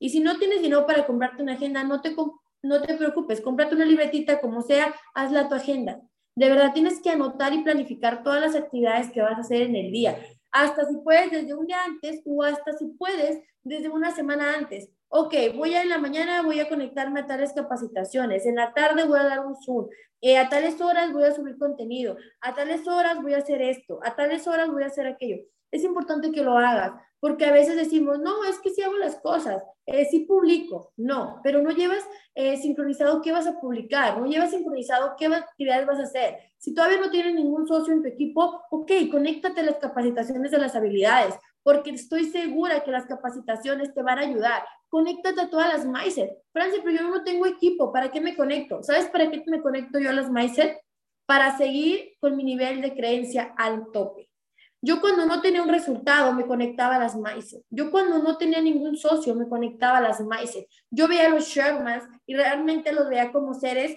Y 0.00 0.10
si 0.10 0.20
no 0.20 0.36
tienes 0.38 0.62
dinero 0.62 0.84
para 0.84 1.06
comprarte 1.06 1.42
una 1.42 1.54
agenda, 1.54 1.84
no 1.84 2.00
te, 2.00 2.14
no 2.62 2.82
te 2.82 2.96
preocupes, 2.96 3.40
cómprate 3.40 3.76
una 3.76 3.84
libretita 3.84 4.40
como 4.40 4.62
sea, 4.62 4.94
hazla 5.14 5.48
tu 5.48 5.54
agenda. 5.54 6.00
De 6.34 6.48
verdad 6.48 6.72
tienes 6.74 7.00
que 7.00 7.10
anotar 7.10 7.54
y 7.54 7.62
planificar 7.62 8.22
todas 8.24 8.40
las 8.40 8.56
actividades 8.56 9.10
que 9.12 9.22
vas 9.22 9.38
a 9.38 9.42
hacer 9.42 9.62
en 9.62 9.76
el 9.76 9.92
día. 9.92 10.18
Hasta 10.50 10.84
si 10.84 10.96
puedes 10.98 11.30
desde 11.30 11.54
un 11.54 11.66
día 11.66 11.84
antes 11.84 12.22
o 12.26 12.42
hasta 12.42 12.72
si 12.72 12.86
puedes 12.98 13.42
desde 13.62 13.88
una 13.88 14.10
semana 14.10 14.54
antes. 14.54 14.90
Ok, 15.08 15.34
voy 15.54 15.74
a 15.74 15.82
en 15.82 15.88
la 15.88 15.98
mañana 15.98 16.42
voy 16.42 16.58
a 16.58 16.68
conectarme 16.68 17.20
a 17.20 17.26
tales 17.26 17.52
capacitaciones, 17.52 18.44
en 18.44 18.56
la 18.56 18.74
tarde 18.74 19.04
voy 19.04 19.18
a 19.18 19.22
dar 19.24 19.46
un 19.46 19.54
Zoom, 19.56 19.86
eh, 20.20 20.36
a 20.36 20.48
tales 20.48 20.80
horas 20.80 21.12
voy 21.12 21.22
a 21.22 21.32
subir 21.32 21.56
contenido, 21.58 22.16
a 22.40 22.54
tales 22.54 22.86
horas 22.88 23.22
voy 23.22 23.34
a 23.34 23.38
hacer 23.38 23.62
esto, 23.62 24.00
a 24.02 24.16
tales 24.16 24.48
horas 24.48 24.68
voy 24.68 24.82
a 24.82 24.86
hacer 24.86 25.06
aquello. 25.06 25.36
Es 25.70 25.84
importante 25.84 26.32
que 26.32 26.42
lo 26.42 26.58
hagas, 26.58 26.92
porque 27.20 27.44
a 27.44 27.52
veces 27.52 27.76
decimos, 27.76 28.18
no, 28.18 28.44
es 28.44 28.58
que 28.58 28.70
si 28.70 28.82
hago 28.82 28.96
las 28.98 29.16
cosas, 29.16 29.62
eh, 29.86 30.06
sí 30.10 30.20
publico, 30.20 30.92
no, 30.96 31.40
pero 31.44 31.62
no 31.62 31.70
llevas 31.70 32.04
eh, 32.34 32.56
sincronizado 32.56 33.22
qué 33.22 33.30
vas 33.30 33.46
a 33.46 33.60
publicar, 33.60 34.18
no 34.18 34.26
llevas 34.26 34.50
sincronizado 34.50 35.14
qué 35.16 35.26
actividades 35.26 35.86
vas 35.86 36.00
a 36.00 36.04
hacer. 36.04 36.36
Si 36.58 36.74
todavía 36.74 37.00
no 37.00 37.10
tienes 37.10 37.34
ningún 37.34 37.68
socio 37.68 37.92
en 37.92 38.02
tu 38.02 38.08
equipo, 38.08 38.62
ok, 38.70 38.90
conéctate 39.10 39.60
a 39.60 39.64
las 39.64 39.76
capacitaciones 39.76 40.50
de 40.50 40.58
las 40.58 40.74
habilidades, 40.74 41.34
porque 41.66 41.90
estoy 41.90 42.26
segura 42.30 42.84
que 42.84 42.92
las 42.92 43.06
capacitaciones 43.06 43.92
te 43.92 44.00
van 44.00 44.20
a 44.20 44.22
ayudar. 44.22 44.62
Conéctate 44.88 45.40
a 45.40 45.50
todas 45.50 45.66
las 45.66 45.84
mindset. 45.84 46.30
Francia, 46.52 46.80
pero 46.84 46.96
yo 46.96 47.08
no 47.08 47.24
tengo 47.24 47.44
equipo, 47.44 47.92
¿para 47.92 48.12
qué 48.12 48.20
me 48.20 48.36
conecto? 48.36 48.84
¿Sabes 48.84 49.06
para 49.06 49.28
qué 49.28 49.42
me 49.48 49.60
conecto 49.60 49.98
yo 49.98 50.10
a 50.10 50.12
las 50.12 50.30
mindset? 50.30 50.78
Para 51.26 51.58
seguir 51.58 52.12
con 52.20 52.36
mi 52.36 52.44
nivel 52.44 52.82
de 52.82 52.94
creencia 52.94 53.52
al 53.58 53.90
tope. 53.90 54.30
Yo 54.80 55.00
cuando 55.00 55.26
no 55.26 55.40
tenía 55.40 55.60
un 55.60 55.68
resultado 55.68 56.32
me 56.34 56.46
conectaba 56.46 56.94
a 56.94 56.98
las 57.00 57.16
MySet. 57.16 57.64
Yo 57.68 57.90
cuando 57.90 58.20
no 58.20 58.38
tenía 58.38 58.60
ningún 58.60 58.96
socio 58.96 59.34
me 59.34 59.48
conectaba 59.48 59.98
a 59.98 60.02
las 60.02 60.20
MySet. 60.20 60.68
Yo 60.88 61.08
veía 61.08 61.26
a 61.26 61.30
los 61.30 61.48
Shermans 61.48 62.04
y 62.26 62.36
realmente 62.36 62.92
los 62.92 63.08
veía 63.08 63.32
como 63.32 63.54
seres, 63.54 63.96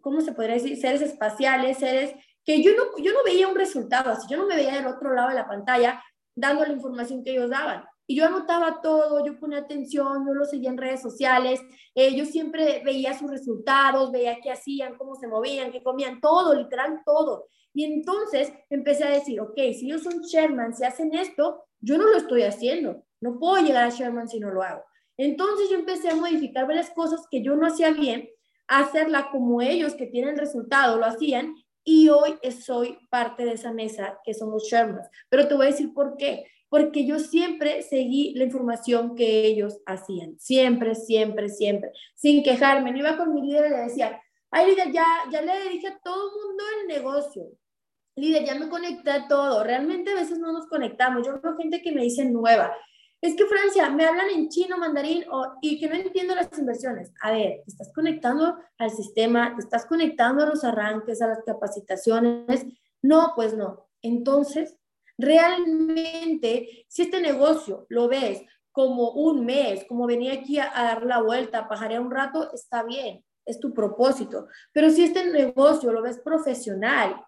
¿cómo 0.00 0.22
se 0.22 0.32
podría 0.32 0.54
decir? 0.54 0.76
Seres 0.76 1.02
espaciales, 1.02 1.78
seres 1.78 2.16
que 2.44 2.62
yo 2.64 2.72
no, 2.74 3.00
yo 3.00 3.12
no 3.12 3.22
veía 3.24 3.46
un 3.46 3.54
resultado 3.54 4.10
así. 4.10 4.26
Yo 4.28 4.38
no 4.38 4.46
me 4.46 4.56
veía 4.56 4.72
del 4.72 4.88
otro 4.88 5.14
lado 5.14 5.28
de 5.28 5.36
la 5.36 5.46
pantalla 5.46 6.02
dando 6.34 6.64
la 6.64 6.72
información 6.72 7.22
que 7.22 7.32
ellos 7.32 7.50
daban. 7.50 7.84
Y 8.06 8.16
yo 8.16 8.26
anotaba 8.26 8.80
todo, 8.82 9.24
yo 9.24 9.38
ponía 9.38 9.58
atención, 9.58 10.26
yo 10.26 10.34
lo 10.34 10.44
seguía 10.44 10.70
en 10.70 10.78
redes 10.78 11.00
sociales, 11.00 11.60
eh, 11.94 12.14
yo 12.16 12.24
siempre 12.24 12.82
veía 12.84 13.16
sus 13.16 13.30
resultados, 13.30 14.10
veía 14.10 14.40
qué 14.42 14.50
hacían, 14.50 14.96
cómo 14.96 15.14
se 15.14 15.28
movían, 15.28 15.70
qué 15.70 15.82
comían, 15.82 16.20
todo, 16.20 16.54
literal 16.54 17.02
todo. 17.06 17.46
Y 17.72 17.84
entonces 17.84 18.52
empecé 18.68 19.04
a 19.04 19.10
decir, 19.10 19.40
ok, 19.40 19.54
si 19.54 19.86
ellos 19.86 20.02
son 20.02 20.22
Sherman, 20.22 20.74
si 20.74 20.84
hacen 20.84 21.14
esto, 21.14 21.62
yo 21.80 21.98
no 21.98 22.08
lo 22.08 22.16
estoy 22.16 22.42
haciendo. 22.42 23.04
No 23.20 23.38
puedo 23.38 23.62
llegar 23.62 23.84
a 23.84 23.90
Sherman 23.90 24.28
si 24.28 24.40
no 24.40 24.50
lo 24.50 24.62
hago. 24.62 24.82
Entonces 25.16 25.68
yo 25.70 25.76
empecé 25.76 26.08
a 26.08 26.16
modificar 26.16 26.66
varias 26.66 26.90
cosas 26.90 27.26
que 27.30 27.42
yo 27.42 27.54
no 27.54 27.66
hacía 27.66 27.92
bien, 27.92 28.28
a 28.66 28.80
hacerla 28.80 29.30
como 29.30 29.60
ellos 29.60 29.94
que 29.94 30.06
tienen 30.06 30.38
resultado 30.38 30.96
lo 30.96 31.04
hacían 31.04 31.54
y 31.84 32.08
hoy 32.08 32.38
soy 32.62 32.98
parte 33.08 33.44
de 33.44 33.52
esa 33.52 33.72
mesa 33.72 34.18
que 34.24 34.34
son 34.34 34.50
los 34.50 34.64
Shermans. 34.64 35.08
Pero 35.28 35.48
te 35.48 35.54
voy 35.54 35.66
a 35.66 35.70
decir 35.70 35.92
por 35.94 36.16
qué. 36.16 36.46
Porque 36.68 37.04
yo 37.04 37.18
siempre 37.18 37.82
seguí 37.82 38.32
la 38.34 38.44
información 38.44 39.16
que 39.16 39.44
ellos 39.44 39.80
hacían. 39.86 40.38
Siempre, 40.38 40.94
siempre, 40.94 41.48
siempre. 41.48 41.90
Sin 42.14 42.44
quejarme. 42.44 42.92
No 42.92 42.98
iba 42.98 43.16
con 43.16 43.34
mi 43.34 43.42
líder 43.42 43.66
y 43.66 43.70
le 43.70 43.76
decía, 43.78 44.20
ay, 44.50 44.70
líder, 44.70 44.92
ya, 44.92 45.06
ya 45.32 45.42
le 45.42 45.68
dije 45.70 45.88
a 45.88 45.98
todo 45.98 46.28
el 46.28 46.46
mundo 46.46 46.64
el 46.80 46.86
negocio. 46.86 47.44
Líder, 48.14 48.44
ya 48.44 48.54
me 48.54 48.68
conecté 48.68 49.10
a 49.10 49.26
todo. 49.26 49.64
Realmente 49.64 50.12
a 50.12 50.14
veces 50.14 50.38
no 50.38 50.52
nos 50.52 50.66
conectamos. 50.66 51.26
Yo 51.26 51.40
veo 51.40 51.56
gente 51.56 51.82
que 51.82 51.92
me 51.92 52.02
dice 52.02 52.24
nueva. 52.24 52.72
Es 53.20 53.36
que 53.36 53.44
Francia, 53.44 53.90
me 53.90 54.06
hablan 54.06 54.30
en 54.30 54.48
chino, 54.48 54.78
mandarín 54.78 55.24
o, 55.30 55.54
y 55.60 55.78
que 55.78 55.88
no 55.88 55.94
entiendo 55.94 56.34
las 56.34 56.48
inversiones. 56.58 57.12
A 57.20 57.32
ver, 57.32 57.62
estás 57.66 57.92
conectando 57.94 58.56
al 58.78 58.90
sistema, 58.90 59.54
te 59.54 59.62
estás 59.62 59.84
conectando 59.84 60.42
a 60.42 60.46
los 60.46 60.64
arranques, 60.64 61.20
a 61.20 61.28
las 61.28 61.42
capacitaciones. 61.44 62.64
No, 63.02 63.32
pues 63.36 63.54
no. 63.54 63.88
Entonces, 64.00 64.76
realmente, 65.18 66.86
si 66.88 67.02
este 67.02 67.20
negocio 67.20 67.86
lo 67.90 68.08
ves 68.08 68.42
como 68.72 69.10
un 69.10 69.44
mes, 69.44 69.84
como 69.86 70.06
venía 70.06 70.32
aquí 70.32 70.58
a, 70.58 70.70
dar 70.72 71.04
la 71.04 71.20
vuelta, 71.20 71.58
a 71.58 71.68
pajarear 71.68 72.00
un 72.00 72.10
rato, 72.10 72.50
está 72.54 72.82
bien, 72.84 73.22
es 73.44 73.60
tu 73.60 73.74
propósito. 73.74 74.46
Pero 74.72 74.88
si 74.88 75.04
este 75.04 75.26
negocio 75.26 75.92
lo 75.92 76.00
ves 76.00 76.18
profesional, 76.18 77.22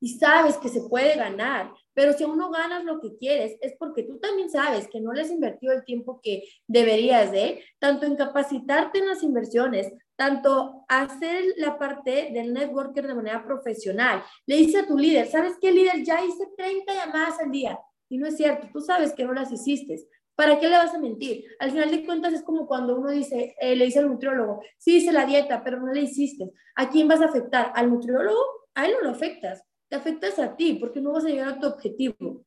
y 0.00 0.16
sabes 0.18 0.56
que 0.58 0.68
se 0.68 0.82
puede 0.82 1.16
ganar, 1.16 1.72
pero 1.98 2.12
si 2.12 2.22
aún 2.22 2.38
no 2.38 2.48
ganas 2.48 2.84
lo 2.84 3.00
que 3.00 3.16
quieres, 3.16 3.58
es 3.60 3.74
porque 3.76 4.04
tú 4.04 4.20
también 4.20 4.48
sabes 4.48 4.86
que 4.86 5.00
no 5.00 5.12
les 5.12 5.32
invertido 5.32 5.72
el 5.72 5.84
tiempo 5.84 6.20
que 6.22 6.44
deberías 6.68 7.32
de, 7.32 7.64
tanto 7.80 8.06
en 8.06 8.14
capacitarte 8.14 9.00
en 9.00 9.08
las 9.08 9.24
inversiones, 9.24 9.92
tanto 10.14 10.84
hacer 10.88 11.42
la 11.56 11.76
parte 11.76 12.30
del 12.32 12.54
networker 12.54 13.04
de 13.04 13.16
manera 13.16 13.44
profesional. 13.44 14.22
Le 14.46 14.58
dice 14.58 14.78
a 14.78 14.86
tu 14.86 14.96
líder, 14.96 15.26
¿sabes 15.26 15.54
qué 15.60 15.72
líder? 15.72 16.04
Ya 16.04 16.24
hice 16.24 16.46
30 16.56 16.94
llamadas 16.94 17.40
al 17.40 17.50
día. 17.50 17.76
Y 18.08 18.18
no 18.18 18.28
es 18.28 18.36
cierto, 18.36 18.68
tú 18.72 18.80
sabes 18.80 19.12
que 19.12 19.24
no 19.24 19.32
las 19.32 19.50
hiciste. 19.50 19.98
¿Para 20.36 20.60
qué 20.60 20.68
le 20.68 20.76
vas 20.76 20.94
a 20.94 21.00
mentir? 21.00 21.46
Al 21.58 21.72
final 21.72 21.90
de 21.90 22.06
cuentas 22.06 22.32
es 22.32 22.44
como 22.44 22.68
cuando 22.68 22.94
uno 22.94 23.10
dice, 23.10 23.56
eh, 23.60 23.74
le 23.74 23.86
dice 23.86 23.98
al 23.98 24.06
nutriólogo, 24.06 24.62
sí 24.76 24.98
hice 24.98 25.10
la 25.10 25.26
dieta, 25.26 25.64
pero 25.64 25.80
no 25.80 25.92
la 25.92 25.98
hiciste. 25.98 26.48
¿A 26.76 26.90
quién 26.90 27.08
vas 27.08 27.22
a 27.22 27.24
afectar? 27.24 27.72
¿Al 27.74 27.90
nutriólogo? 27.90 28.38
A 28.76 28.86
él 28.86 28.92
no 28.92 29.00
lo 29.00 29.10
afectas 29.10 29.64
te 29.88 29.96
afectas 29.96 30.38
a 30.38 30.56
ti 30.56 30.74
porque 30.74 31.00
no 31.00 31.12
vas 31.12 31.24
a 31.24 31.28
llegar 31.28 31.48
a 31.48 31.58
tu 31.58 31.66
objetivo. 31.66 32.44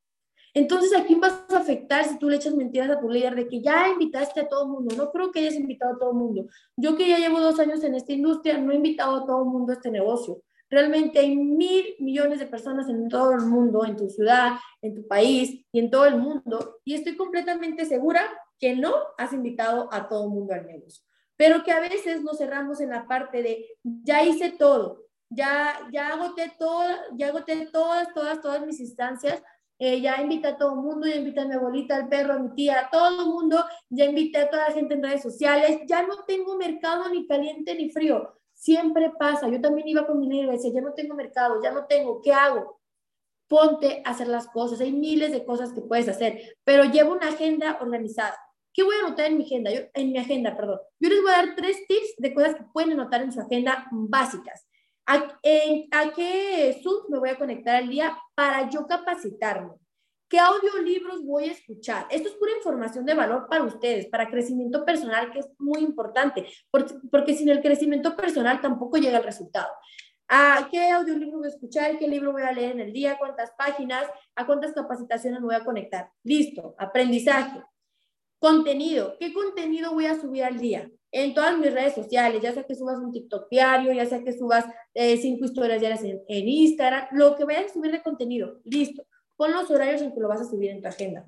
Entonces, 0.53 0.93
¿a 0.93 1.05
quién 1.05 1.21
vas 1.21 1.45
a 1.49 1.57
afectar 1.57 2.03
si 2.03 2.19
tú 2.19 2.29
le 2.29 2.35
echas 2.35 2.53
mentiras 2.53 2.89
a 2.89 2.99
tu 2.99 3.09
líder 3.09 3.35
de 3.35 3.47
que 3.47 3.61
ya 3.61 3.87
invitaste 3.87 4.41
a 4.41 4.49
todo 4.49 4.63
el 4.63 4.69
mundo? 4.69 4.95
No 4.97 5.11
creo 5.11 5.31
que 5.31 5.39
hayas 5.39 5.55
invitado 5.55 5.93
a 5.95 5.97
todo 5.97 6.11
el 6.11 6.17
mundo. 6.17 6.45
Yo 6.75 6.97
que 6.97 7.07
ya 7.07 7.17
llevo 7.17 7.39
dos 7.39 7.57
años 7.59 7.83
en 7.83 7.95
esta 7.95 8.11
industria, 8.11 8.57
no 8.57 8.71
he 8.71 8.75
invitado 8.75 9.15
a 9.15 9.25
todo 9.25 9.43
el 9.43 9.49
mundo 9.49 9.71
a 9.71 9.75
este 9.75 9.89
negocio. 9.89 10.41
Realmente 10.69 11.19
hay 11.19 11.35
mil 11.35 11.95
millones 11.99 12.39
de 12.39 12.47
personas 12.47 12.89
en 12.89 13.07
todo 13.07 13.31
el 13.33 13.41
mundo, 13.41 13.85
en 13.85 13.95
tu 13.95 14.09
ciudad, 14.09 14.53
en 14.81 14.95
tu 14.95 15.07
país 15.07 15.65
y 15.71 15.79
en 15.79 15.89
todo 15.89 16.05
el 16.05 16.17
mundo. 16.17 16.79
Y 16.83 16.95
estoy 16.95 17.15
completamente 17.15 17.85
segura 17.85 18.21
que 18.59 18.75
no 18.75 18.93
has 19.17 19.33
invitado 19.33 19.89
a 19.91 20.07
todo 20.07 20.25
el 20.25 20.31
mundo 20.31 20.53
al 20.53 20.65
negocio. 20.67 21.03
Pero 21.37 21.63
que 21.63 21.71
a 21.71 21.79
veces 21.79 22.23
nos 22.23 22.37
cerramos 22.37 22.81
en 22.81 22.89
la 22.89 23.07
parte 23.07 23.41
de, 23.41 23.65
ya 23.83 24.23
hice 24.23 24.51
todo, 24.51 25.05
ya, 25.31 25.87
ya 25.91 26.09
agoté, 26.09 26.51
todo, 26.59 26.83
ya 27.15 27.29
agoté 27.29 27.67
todas, 27.71 28.13
todas, 28.13 28.41
todas 28.41 28.65
mis 28.65 28.79
instancias. 28.79 29.41
Eh, 29.79 29.99
ya 29.99 30.21
invité 30.21 30.49
a 30.49 30.57
todo 30.57 30.73
el 30.73 30.81
mundo, 30.81 31.07
ya 31.07 31.15
invité 31.15 31.39
a 31.39 31.45
mi 31.45 31.55
abuelita, 31.55 31.95
al 31.95 32.07
perro, 32.07 32.33
a 32.33 32.39
mi 32.39 32.53
tía, 32.53 32.81
a 32.81 32.89
todo 32.91 33.21
el 33.21 33.27
mundo, 33.27 33.65
ya 33.89 34.05
invité 34.05 34.37
a 34.37 34.49
toda 34.49 34.67
la 34.67 34.73
gente 34.75 34.93
en 34.93 35.01
redes 35.01 35.23
sociales, 35.23 35.79
ya 35.87 36.05
no 36.05 36.23
tengo 36.27 36.55
mercado 36.55 37.09
ni 37.09 37.25
caliente 37.25 37.73
ni 37.73 37.89
frío. 37.89 38.31
Siempre 38.53 39.11
pasa. 39.17 39.47
Yo 39.47 39.59
también 39.59 39.87
iba 39.87 40.05
con 40.05 40.19
mi 40.19 40.27
niña 40.27 40.49
y 40.49 40.57
decía, 40.57 40.71
ya 40.71 40.81
no 40.81 40.93
tengo 40.93 41.15
mercado, 41.15 41.59
ya 41.63 41.71
no 41.71 41.85
tengo, 41.87 42.21
¿qué 42.21 42.31
hago? 42.31 42.79
Ponte 43.47 44.03
a 44.05 44.11
hacer 44.11 44.27
las 44.27 44.47
cosas. 44.47 44.81
Hay 44.81 44.91
miles 44.91 45.31
de 45.31 45.43
cosas 45.43 45.73
que 45.73 45.81
puedes 45.81 46.07
hacer, 46.07 46.57
pero 46.63 46.83
lleva 46.83 47.09
una 47.09 47.29
agenda 47.29 47.79
organizada. 47.81 48.37
¿Qué 48.73 48.83
voy 48.83 48.95
a 48.97 49.07
anotar 49.07 49.25
en 49.25 49.37
mi 49.37 49.45
agenda? 49.45 49.71
Yo, 49.71 49.81
en 49.93 50.11
mi 50.11 50.19
agenda, 50.19 50.55
perdón. 50.55 50.79
Yo 50.99 51.09
les 51.09 51.21
voy 51.21 51.31
a 51.31 51.37
dar 51.37 51.55
tres 51.55 51.87
tips 51.87 52.15
de 52.17 52.33
cosas 52.35 52.55
que 52.55 52.63
pueden 52.71 52.91
anotar 52.91 53.21
en 53.23 53.31
su 53.31 53.41
agenda 53.41 53.87
básicas. 53.91 54.67
¿A, 55.05 55.39
qué 56.15 56.79
Zoom 56.81 57.09
me 57.09 57.19
voy 57.19 57.29
a 57.29 57.37
conectar 57.37 57.75
al 57.75 57.89
día 57.89 58.17
para 58.35 58.69
yo 58.69 58.87
capacitarme? 58.87 59.73
¿Qué 60.29 60.39
audiolibros 60.39 61.25
voy 61.25 61.49
a 61.49 61.51
escuchar? 61.51 62.07
Esto 62.09 62.29
es 62.29 62.35
pura 62.35 62.53
información 62.55 63.05
de 63.05 63.13
valor 63.13 63.47
para 63.49 63.63
ustedes, 63.63 64.07
para 64.07 64.29
crecimiento 64.29 64.85
personal, 64.85 65.31
que 65.31 65.39
es 65.39 65.49
muy 65.59 65.81
importante, 65.81 66.47
porque, 66.69 66.93
porque 67.11 67.33
sin 67.33 67.49
el 67.49 67.61
crecimiento 67.61 68.15
personal 68.15 68.61
tampoco 68.61 68.97
llega 68.97 69.17
el 69.17 69.25
resultado. 69.25 69.67
¿A 70.29 70.69
qué 70.71 70.89
audiolibro 70.91 71.39
voy 71.39 71.47
a 71.47 71.51
escuchar? 71.51 71.97
¿Qué 71.97 72.07
libro 72.07 72.31
voy 72.31 72.43
a 72.43 72.53
leer 72.53 72.71
en 72.71 72.79
el 72.79 72.93
día? 72.93 73.17
¿Cuántas 73.17 73.51
páginas? 73.57 74.05
¿A 74.33 74.45
cuántas 74.45 74.71
capacitaciones 74.71 75.41
me 75.41 75.47
voy 75.47 75.55
a 75.55 75.65
conectar? 75.65 76.09
Listo, 76.23 76.73
aprendizaje. 76.77 77.61
Contenido. 78.39 79.17
¿Qué 79.19 79.33
contenido 79.33 79.91
voy 79.91 80.05
a 80.05 80.19
subir 80.19 80.45
al 80.45 80.57
día? 80.57 80.89
En 81.11 81.33
todas 81.33 81.57
mis 81.57 81.73
redes 81.73 81.93
sociales, 81.93 82.41
ya 82.41 82.53
sea 82.53 82.63
que 82.63 82.75
subas 82.75 82.97
un 82.97 83.11
TikTok 83.11 83.49
diario, 83.49 83.91
ya 83.91 84.05
sea 84.05 84.23
que 84.23 84.33
subas 84.33 84.65
eh, 84.93 85.17
cinco 85.17 85.45
historias 85.45 85.79
diarias 85.79 86.03
en, 86.03 86.21
en, 86.27 86.47
Instagram, 86.47 87.07
lo 87.11 87.35
que 87.35 87.43
vayas 87.43 87.65
a 87.65 87.73
subir 87.73 87.91
de 87.91 88.01
contenido, 88.01 88.59
listo. 88.63 89.03
Pon 89.35 89.51
los 89.51 89.69
horarios 89.69 90.01
en 90.01 90.13
que 90.13 90.19
lo 90.19 90.27
vas 90.27 90.41
a 90.41 90.45
subir 90.45 90.69
en 90.69 90.81
tu 90.81 90.87
agenda. 90.87 91.25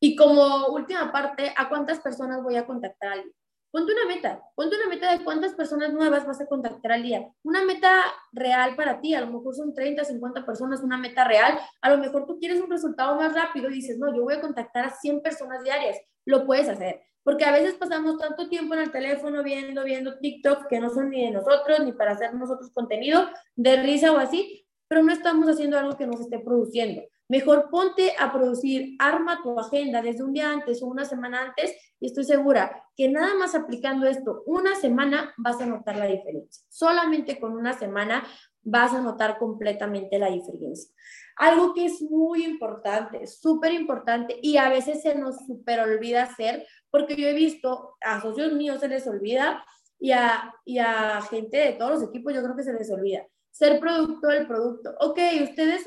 Y 0.00 0.14
como 0.14 0.66
última 0.68 1.10
parte, 1.10 1.52
¿a 1.56 1.68
cuántas 1.68 2.00
personas 2.00 2.42
voy 2.42 2.56
a 2.56 2.66
contactar 2.66 3.12
al 3.12 3.24
día? 3.24 3.32
Ponte 3.70 3.92
una 3.92 4.06
meta, 4.06 4.42
ponte 4.54 4.76
una 4.76 4.88
meta 4.88 5.12
de 5.12 5.22
cuántas 5.22 5.52
personas 5.52 5.92
nuevas 5.92 6.26
vas 6.26 6.40
a 6.40 6.46
contactar 6.46 6.92
al 6.92 7.02
día. 7.02 7.30
Una 7.42 7.64
meta 7.64 8.02
real 8.32 8.74
para 8.76 8.98
ti, 9.00 9.14
a 9.14 9.20
lo 9.20 9.26
mejor 9.26 9.54
son 9.54 9.74
30, 9.74 10.04
50 10.04 10.46
personas, 10.46 10.80
una 10.82 10.96
meta 10.96 11.24
real. 11.24 11.58
A 11.82 11.90
lo 11.90 11.98
mejor 11.98 12.26
tú 12.26 12.38
quieres 12.38 12.60
un 12.60 12.70
resultado 12.70 13.16
más 13.16 13.34
rápido 13.34 13.68
y 13.68 13.74
dices, 13.74 13.98
no, 13.98 14.14
yo 14.14 14.22
voy 14.22 14.34
a 14.34 14.40
contactar 14.40 14.86
a 14.86 14.90
100 14.90 15.20
personas 15.20 15.62
diarias. 15.64 15.98
Lo 16.24 16.46
puedes 16.46 16.68
hacer. 16.68 17.02
Porque 17.28 17.44
a 17.44 17.52
veces 17.52 17.74
pasamos 17.74 18.16
tanto 18.16 18.48
tiempo 18.48 18.72
en 18.72 18.80
el 18.80 18.90
teléfono 18.90 19.42
viendo, 19.42 19.84
viendo 19.84 20.16
TikTok 20.16 20.66
que 20.66 20.80
no 20.80 20.88
son 20.88 21.10
ni 21.10 21.26
de 21.26 21.30
nosotros, 21.30 21.80
ni 21.80 21.92
para 21.92 22.12
hacer 22.12 22.32
nosotros 22.32 22.70
contenido 22.72 23.28
de 23.54 23.82
risa 23.82 24.12
o 24.12 24.16
así, 24.16 24.66
pero 24.88 25.02
no 25.02 25.12
estamos 25.12 25.46
haciendo 25.46 25.78
algo 25.78 25.98
que 25.98 26.06
nos 26.06 26.22
esté 26.22 26.38
produciendo. 26.38 27.02
Mejor 27.28 27.68
ponte 27.70 28.14
a 28.18 28.32
producir, 28.32 28.96
arma 28.98 29.42
tu 29.42 29.60
agenda 29.60 30.00
desde 30.00 30.24
un 30.24 30.32
día 30.32 30.50
antes 30.50 30.82
o 30.82 30.86
una 30.86 31.04
semana 31.04 31.42
antes 31.42 31.76
y 32.00 32.06
estoy 32.06 32.24
segura 32.24 32.82
que 32.96 33.10
nada 33.10 33.34
más 33.34 33.54
aplicando 33.54 34.06
esto 34.06 34.42
una 34.46 34.74
semana 34.74 35.34
vas 35.36 35.60
a 35.60 35.66
notar 35.66 35.96
la 35.96 36.06
diferencia. 36.06 36.64
Solamente 36.70 37.38
con 37.38 37.52
una 37.52 37.74
semana 37.74 38.24
vas 38.62 38.94
a 38.94 39.02
notar 39.02 39.36
completamente 39.36 40.18
la 40.18 40.30
diferencia. 40.30 40.90
Algo 41.36 41.74
que 41.74 41.84
es 41.84 42.00
muy 42.02 42.44
importante, 42.44 43.26
súper 43.26 43.72
importante 43.72 44.38
y 44.42 44.56
a 44.56 44.70
veces 44.70 45.02
se 45.02 45.14
nos 45.14 45.46
super 45.46 45.80
olvida 45.80 46.22
hacer 46.22 46.66
porque 46.90 47.16
yo 47.16 47.28
he 47.28 47.34
visto 47.34 47.96
a 48.00 48.20
socios 48.20 48.52
míos 48.52 48.80
se 48.80 48.88
les 48.88 49.06
olvida 49.06 49.64
y 49.98 50.12
a, 50.12 50.54
y 50.64 50.78
a 50.78 51.20
gente 51.22 51.56
de 51.56 51.72
todos 51.72 51.92
los 51.92 52.02
equipos 52.02 52.32
yo 52.34 52.42
creo 52.42 52.56
que 52.56 52.62
se 52.62 52.72
les 52.72 52.90
olvida. 52.90 53.26
Ser 53.50 53.80
producto 53.80 54.28
del 54.28 54.46
producto. 54.46 54.94
Ok, 55.00 55.18
ustedes, 55.42 55.84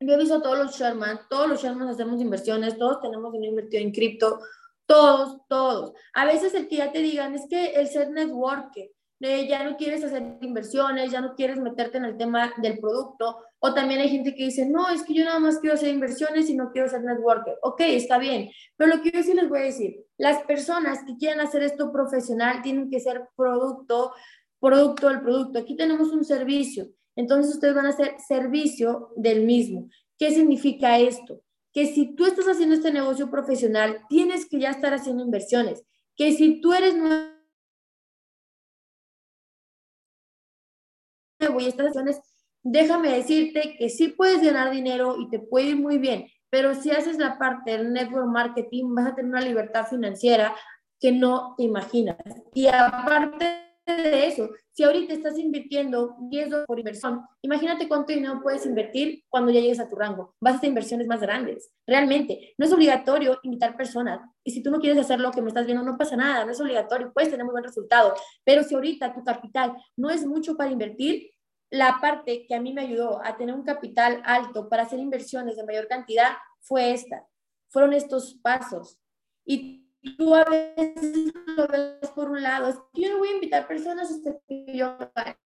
yo 0.00 0.14
he 0.14 0.18
visto 0.18 0.36
a 0.36 0.42
todos 0.42 0.58
los 0.58 0.76
Sherman, 0.76 1.20
todos 1.28 1.48
los 1.48 1.62
Sherman 1.62 1.88
hacemos 1.88 2.20
inversiones, 2.20 2.78
todos 2.78 3.00
tenemos 3.00 3.32
dinero 3.32 3.50
invertido 3.50 3.82
en 3.82 3.92
cripto, 3.92 4.40
todos, 4.86 5.38
todos. 5.48 5.92
A 6.14 6.24
veces 6.24 6.54
el 6.54 6.68
que 6.68 6.76
ya 6.76 6.92
te 6.92 7.00
digan 7.00 7.34
es 7.34 7.46
que 7.48 7.74
el 7.74 7.88
ser 7.88 8.10
networker, 8.10 8.90
ya 9.20 9.64
no 9.64 9.76
quieres 9.76 10.04
hacer 10.04 10.38
inversiones, 10.40 11.10
ya 11.10 11.20
no 11.20 11.34
quieres 11.34 11.58
meterte 11.58 11.98
en 11.98 12.04
el 12.04 12.16
tema 12.16 12.52
del 12.58 12.78
producto, 12.78 13.38
o 13.58 13.72
también 13.72 14.00
hay 14.00 14.08
gente 14.08 14.34
que 14.34 14.44
dice, 14.44 14.66
no, 14.66 14.90
es 14.90 15.02
que 15.02 15.14
yo 15.14 15.24
nada 15.24 15.38
más 15.38 15.58
quiero 15.58 15.74
hacer 15.74 15.88
inversiones 15.88 16.50
y 16.50 16.56
no 16.56 16.70
quiero 16.72 16.88
ser 16.88 17.02
networker. 17.02 17.54
Ok, 17.62 17.80
está 17.80 18.18
bien, 18.18 18.50
pero 18.76 18.96
lo 18.96 19.02
que 19.02 19.10
yo 19.10 19.22
sí 19.22 19.32
les 19.34 19.48
voy 19.48 19.60
a 19.60 19.64
decir, 19.64 20.04
las 20.18 20.42
personas 20.42 21.00
que 21.06 21.16
quieran 21.16 21.40
hacer 21.40 21.62
esto 21.62 21.90
profesional 21.92 22.62
tienen 22.62 22.90
que 22.90 23.00
ser 23.00 23.28
producto, 23.36 24.12
producto 24.60 25.08
del 25.08 25.20
producto. 25.20 25.58
Aquí 25.58 25.76
tenemos 25.76 26.10
un 26.12 26.24
servicio, 26.24 26.88
entonces 27.16 27.54
ustedes 27.54 27.74
van 27.74 27.86
a 27.86 27.90
hacer 27.90 28.16
servicio 28.26 29.10
del 29.16 29.44
mismo. 29.46 29.88
¿Qué 30.18 30.30
significa 30.30 30.98
esto? 30.98 31.40
Que 31.72 31.86
si 31.86 32.14
tú 32.14 32.26
estás 32.26 32.46
haciendo 32.46 32.74
este 32.74 32.92
negocio 32.92 33.30
profesional, 33.30 34.00
tienes 34.08 34.46
que 34.48 34.60
ya 34.60 34.70
estar 34.70 34.94
haciendo 34.94 35.24
inversiones. 35.24 35.82
Que 36.16 36.32
si 36.32 36.60
tú 36.60 36.72
eres 36.72 36.96
nuevo 36.96 37.33
y 41.60 41.66
estas 41.66 41.88
acciones, 41.88 42.20
déjame 42.62 43.10
decirte 43.10 43.76
que 43.78 43.88
sí 43.88 44.08
puedes 44.08 44.42
ganar 44.42 44.70
dinero 44.70 45.16
y 45.18 45.28
te 45.28 45.38
puede 45.38 45.68
ir 45.68 45.76
muy 45.76 45.98
bien, 45.98 46.26
pero 46.50 46.74
si 46.74 46.90
haces 46.90 47.18
la 47.18 47.38
parte 47.38 47.72
del 47.72 47.92
network 47.92 48.28
marketing, 48.28 48.94
vas 48.94 49.08
a 49.08 49.14
tener 49.14 49.30
una 49.30 49.40
libertad 49.40 49.86
financiera 49.86 50.54
que 51.00 51.12
no 51.12 51.54
te 51.56 51.64
imaginas. 51.64 52.16
Y 52.54 52.66
aparte 52.68 53.64
de 53.86 54.26
eso, 54.26 54.50
si 54.72 54.82
ahorita 54.82 55.12
estás 55.12 55.38
invirtiendo 55.38 56.16
10 56.30 56.50
dólares 56.50 56.66
por 56.66 56.78
inversión, 56.78 57.22
imagínate 57.42 57.86
cuánto 57.86 58.12
dinero 58.12 58.40
puedes 58.42 58.64
invertir 58.66 59.22
cuando 59.28 59.52
ya 59.52 59.60
llegues 59.60 59.80
a 59.80 59.88
tu 59.88 59.96
rango. 59.96 60.34
Vas 60.40 60.54
a 60.54 60.56
hacer 60.56 60.68
inversiones 60.68 61.06
más 61.06 61.20
grandes. 61.20 61.70
Realmente, 61.86 62.54
no 62.56 62.64
es 62.64 62.72
obligatorio 62.72 63.38
invitar 63.42 63.76
personas. 63.76 64.20
Y 64.42 64.52
si 64.52 64.62
tú 64.62 64.70
no 64.70 64.80
quieres 64.80 64.98
hacer 64.98 65.20
lo 65.20 65.30
que 65.30 65.42
me 65.42 65.48
estás 65.48 65.66
viendo, 65.66 65.84
no 65.84 65.98
pasa 65.98 66.16
nada, 66.16 66.44
no 66.44 66.52
es 66.52 66.60
obligatorio, 66.60 67.12
puedes 67.12 67.30
tener 67.30 67.44
muy 67.44 67.52
buen 67.52 67.64
resultado. 67.64 68.14
Pero 68.44 68.62
si 68.62 68.74
ahorita 68.74 69.12
tu 69.12 69.22
capital 69.22 69.74
no 69.96 70.08
es 70.08 70.24
mucho 70.24 70.56
para 70.56 70.70
invertir, 70.70 71.30
la 71.70 71.98
parte 72.00 72.46
que 72.46 72.54
a 72.54 72.60
mí 72.60 72.72
me 72.72 72.82
ayudó 72.82 73.24
a 73.24 73.36
tener 73.36 73.54
un 73.54 73.64
capital 73.64 74.22
alto 74.24 74.68
para 74.68 74.84
hacer 74.84 74.98
inversiones 74.98 75.56
de 75.56 75.64
mayor 75.64 75.88
cantidad 75.88 76.32
fue 76.60 76.92
esta. 76.92 77.26
Fueron 77.68 77.92
estos 77.92 78.34
pasos. 78.42 78.98
Y 79.44 79.84
tú 80.16 80.34
a 80.34 80.44
veces 80.44 81.32
lo 81.56 81.66
por 82.14 82.30
un 82.30 82.42
lado, 82.42 82.68
es 82.68 82.76
que 82.92 83.02
yo 83.02 83.10
no 83.10 83.18
voy 83.18 83.28
a 83.28 83.34
invitar 83.34 83.66
personas 83.66 84.10
hasta 84.10 84.38
que 84.46 84.76
yo 84.76 84.96
gane. 85.14 85.36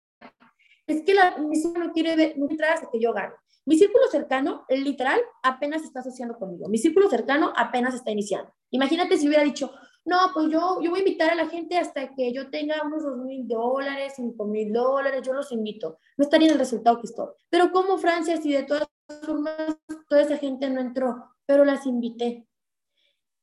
Es 0.85 1.03
que 1.03 1.13
la, 1.13 1.37
mi 1.37 1.55
círculo 1.55 1.87
no 1.87 1.93
quiere 1.93 2.15
ver, 2.15 2.37
no 2.37 2.47
entrar 2.49 2.73
hasta 2.73 2.89
que 2.91 2.99
yo 2.99 3.13
gane. 3.13 3.33
Mi 3.65 3.77
círculo 3.77 4.07
cercano, 4.07 4.65
literal, 4.69 5.19
apenas 5.43 5.83
está 5.83 5.99
asociando 5.99 6.37
conmigo. 6.37 6.67
Mi 6.69 6.77
círculo 6.77 7.09
cercano 7.09 7.53
apenas 7.55 7.93
está 7.93 8.11
iniciando. 8.11 8.51
Imagínate 8.71 9.17
si 9.17 9.27
hubiera 9.27 9.43
dicho, 9.43 9.71
no, 10.09 10.17
pues 10.33 10.47
yo, 10.49 10.81
yo 10.81 10.89
voy 10.89 10.99
a 10.99 11.03
invitar 11.03 11.29
a 11.31 11.35
la 11.35 11.47
gente 11.47 11.77
hasta 11.77 12.13
que 12.15 12.33
yo 12.33 12.49
tenga 12.49 12.81
unos 12.83 13.03
dos 13.03 13.17
mil 13.17 13.47
dólares, 13.47 14.13
cinco 14.15 14.45
mil 14.45 14.73
dólares, 14.73 15.21
yo 15.23 15.33
los 15.33 15.51
invito. 15.51 15.99
No 16.17 16.23
estaría 16.23 16.47
en 16.47 16.53
el 16.53 16.59
resultado 16.59 16.99
que 16.99 17.07
estoy. 17.07 17.27
Pero 17.49 17.71
como 17.71 17.97
Francia, 17.97 18.37
si 18.37 18.51
de 18.51 18.63
todas 18.63 18.87
formas 19.21 19.77
toda 20.09 20.21
esa 20.21 20.37
gente 20.37 20.69
no 20.69 20.81
entró, 20.81 21.35
pero 21.45 21.63
las 21.63 21.85
invité 21.85 22.49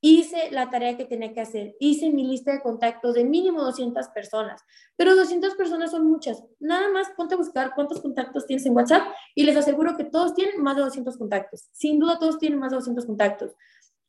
hice 0.01 0.51
la 0.53 0.71
tarea 0.71 0.97
que 0.97 1.05
tenía 1.05 1.33
que 1.33 1.41
hacer, 1.41 1.77
hice 1.81 2.11
mi 2.11 2.25
lista 2.25 2.53
de 2.53 2.63
contactos 2.63 3.15
de 3.15 3.25
mínimo 3.25 3.63
200 3.63 4.09
personas, 4.09 4.63
pero 4.97 5.17
200 5.17 5.55
personas 5.55 5.91
son 5.91 6.07
muchas. 6.07 6.45
Nada 6.61 6.91
más 6.93 7.09
ponte 7.17 7.35
a 7.35 7.39
buscar 7.39 7.73
cuántos 7.75 8.01
contactos 8.01 8.47
tienes 8.47 8.65
en 8.67 8.77
WhatsApp 8.77 9.03
y 9.35 9.45
les 9.45 9.57
aseguro 9.57 9.97
que 9.97 10.05
todos 10.05 10.35
tienen 10.35 10.63
más 10.63 10.77
de 10.77 10.83
200 10.83 11.17
contactos. 11.17 11.69
Sin 11.73 11.99
duda 11.99 12.19
todos 12.19 12.39
tienen 12.39 12.59
más 12.59 12.71
de 12.71 12.77
200 12.77 13.07
contactos. 13.07 13.53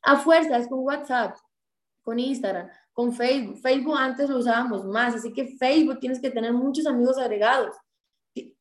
A 0.02 0.16
fuerzas 0.16 0.68
con 0.68 0.80
WhatsApp, 0.80 1.36
con 2.08 2.18
Instagram, 2.18 2.70
con 2.94 3.12
Facebook. 3.12 3.58
Facebook 3.58 3.96
antes 3.98 4.30
lo 4.30 4.38
usábamos 4.38 4.86
más, 4.86 5.14
así 5.14 5.30
que 5.34 5.58
Facebook 5.58 6.00
tienes 6.00 6.20
que 6.22 6.30
tener 6.30 6.54
muchos 6.54 6.86
amigos 6.86 7.18
agregados. 7.18 7.76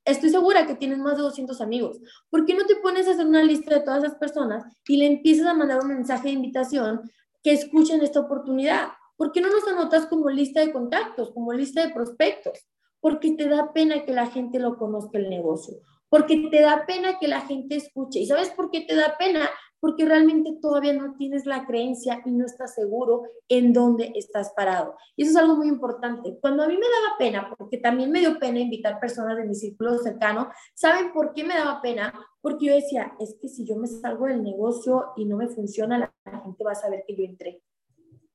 Estoy 0.03 0.31
segura 0.31 0.67
que 0.67 0.75
tienes 0.75 0.97
más 0.97 1.15
de 1.15 1.23
200 1.23 1.61
amigos. 1.61 1.97
¿Por 2.29 2.43
qué 2.45 2.53
no 2.55 2.65
te 2.65 2.75
pones 2.75 3.07
a 3.07 3.11
hacer 3.11 3.25
una 3.25 3.41
lista 3.41 3.73
de 3.73 3.85
todas 3.85 4.03
esas 4.03 4.17
personas 4.17 4.65
y 4.85 4.97
le 4.97 5.05
empiezas 5.05 5.47
a 5.47 5.53
mandar 5.53 5.79
un 5.79 5.87
mensaje 5.87 6.27
de 6.27 6.33
invitación 6.33 7.09
que 7.41 7.53
escuchen 7.53 8.01
esta 8.01 8.19
oportunidad. 8.19 8.89
¿Por 9.15 9.31
qué 9.31 9.39
no 9.39 9.49
nos 9.49 9.65
anotas 9.65 10.07
como 10.07 10.29
lista 10.29 10.59
de 10.59 10.73
contactos, 10.73 11.31
como 11.31 11.53
lista 11.53 11.87
de 11.87 11.93
prospectos? 11.93 12.67
Porque 12.99 13.31
te 13.31 13.47
da 13.47 13.71
pena 13.71 14.03
que 14.03 14.11
la 14.11 14.27
gente 14.27 14.59
lo 14.59 14.77
conozca 14.77 15.17
el 15.17 15.29
negocio, 15.29 15.77
porque 16.09 16.49
te 16.51 16.59
da 16.59 16.85
pena 16.85 17.17
que 17.17 17.29
la 17.29 17.39
gente 17.39 17.77
escuche. 17.77 18.19
¿Y 18.19 18.25
sabes 18.25 18.49
por 18.49 18.69
qué 18.69 18.81
te 18.81 18.95
da 18.95 19.15
pena? 19.17 19.49
Porque 19.79 20.05
realmente 20.05 20.57
todavía 20.61 20.93
no 20.93 21.15
tienes 21.15 21.45
la 21.45 21.65
creencia 21.65 22.21
y 22.25 22.31
no 22.31 22.45
estás 22.45 22.73
seguro 22.73 23.23
en 23.47 23.73
dónde 23.73 24.11
estás 24.15 24.51
parado. 24.55 24.95
Y 25.15 25.23
eso 25.23 25.31
es 25.31 25.37
algo 25.37 25.55
muy 25.55 25.67
importante. 25.67 26.37
Cuando 26.41 26.63
a 26.63 26.67
mí 26.67 26.75
me 26.75 26.81
daba 26.81 27.17
pena, 27.17 27.53
porque 27.57 27.77
también 27.77 28.11
me 28.11 28.19
dio 28.19 28.39
pena 28.39 28.59
invitar 28.59 28.99
personas 28.99 29.37
de 29.37 29.45
mi 29.45 29.55
círculo 29.55 29.97
cercano, 29.99 30.49
¿saben 30.73 31.13
por 31.13 31.33
qué 31.33 31.43
me 31.43 31.55
daba 31.55 31.81
pena? 31.81 32.13
Porque 32.41 32.65
yo 32.65 32.75
decía, 32.75 33.13
es 33.19 33.35
que 33.39 33.47
si 33.47 33.65
yo 33.65 33.75
me 33.75 33.87
salgo 33.87 34.25
del 34.25 34.43
negocio 34.43 35.11
y 35.15 35.25
no 35.25 35.37
me 35.37 35.47
funciona, 35.47 35.97
la, 35.97 36.39
gente 36.41 36.63
va 36.63 36.71
a 36.71 36.75
saber 36.75 37.03
que 37.07 37.15
yo 37.15 37.23
entré. 37.23 37.61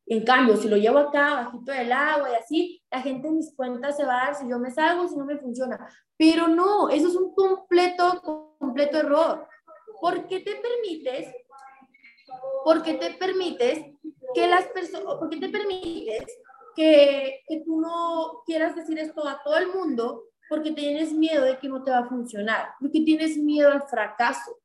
En 0.06 0.24
cambio, 0.24 0.56
si 0.56 0.68
lo 0.68 0.76
llevo 0.76 0.98
acá, 0.98 1.34
bajito 1.34 1.72
del 1.72 1.92
agua 1.92 2.30
y 2.30 2.34
así, 2.34 2.82
la 2.90 3.00
gente 3.00 3.28
en 3.28 3.36
mis 3.36 3.54
cuentas 3.54 3.96
se 3.96 4.04
va 4.04 4.20
a 4.20 4.24
dar 4.26 4.34
si 4.34 4.48
yo 4.48 4.58
me 4.58 4.70
salgo, 4.70 5.08
si 5.08 5.16
no 5.16 5.24
me 5.24 5.38
funciona. 5.38 5.88
Pero 6.16 6.48
no, 6.48 6.88
eso 6.90 7.08
es 7.08 7.14
un 7.14 7.34
completo, 7.34 8.54
completo 8.58 8.98
error. 8.98 9.46
¿Por 10.02 10.26
qué 10.26 10.40
te 10.40 10.56
permites? 10.56 11.32
Porque 12.64 12.94
te 12.94 13.12
permites 13.12 13.86
que 14.34 14.48
las 14.48 14.64
personas, 14.66 15.14
porque 15.20 15.36
te 15.36 15.48
permites 15.48 16.24
que, 16.74 17.38
que 17.46 17.62
tú 17.64 17.80
no 17.80 18.42
quieras 18.44 18.74
decir 18.74 18.98
esto 18.98 19.24
a 19.28 19.40
todo 19.44 19.56
el 19.58 19.68
mundo 19.68 20.24
porque 20.48 20.72
tienes 20.72 21.12
miedo 21.12 21.44
de 21.44 21.56
que 21.60 21.68
no 21.68 21.84
te 21.84 21.92
va 21.92 21.98
a 21.98 22.08
funcionar, 22.08 22.70
porque 22.80 23.02
tienes 23.02 23.38
miedo 23.38 23.70
al 23.70 23.84
fracaso. 23.84 24.58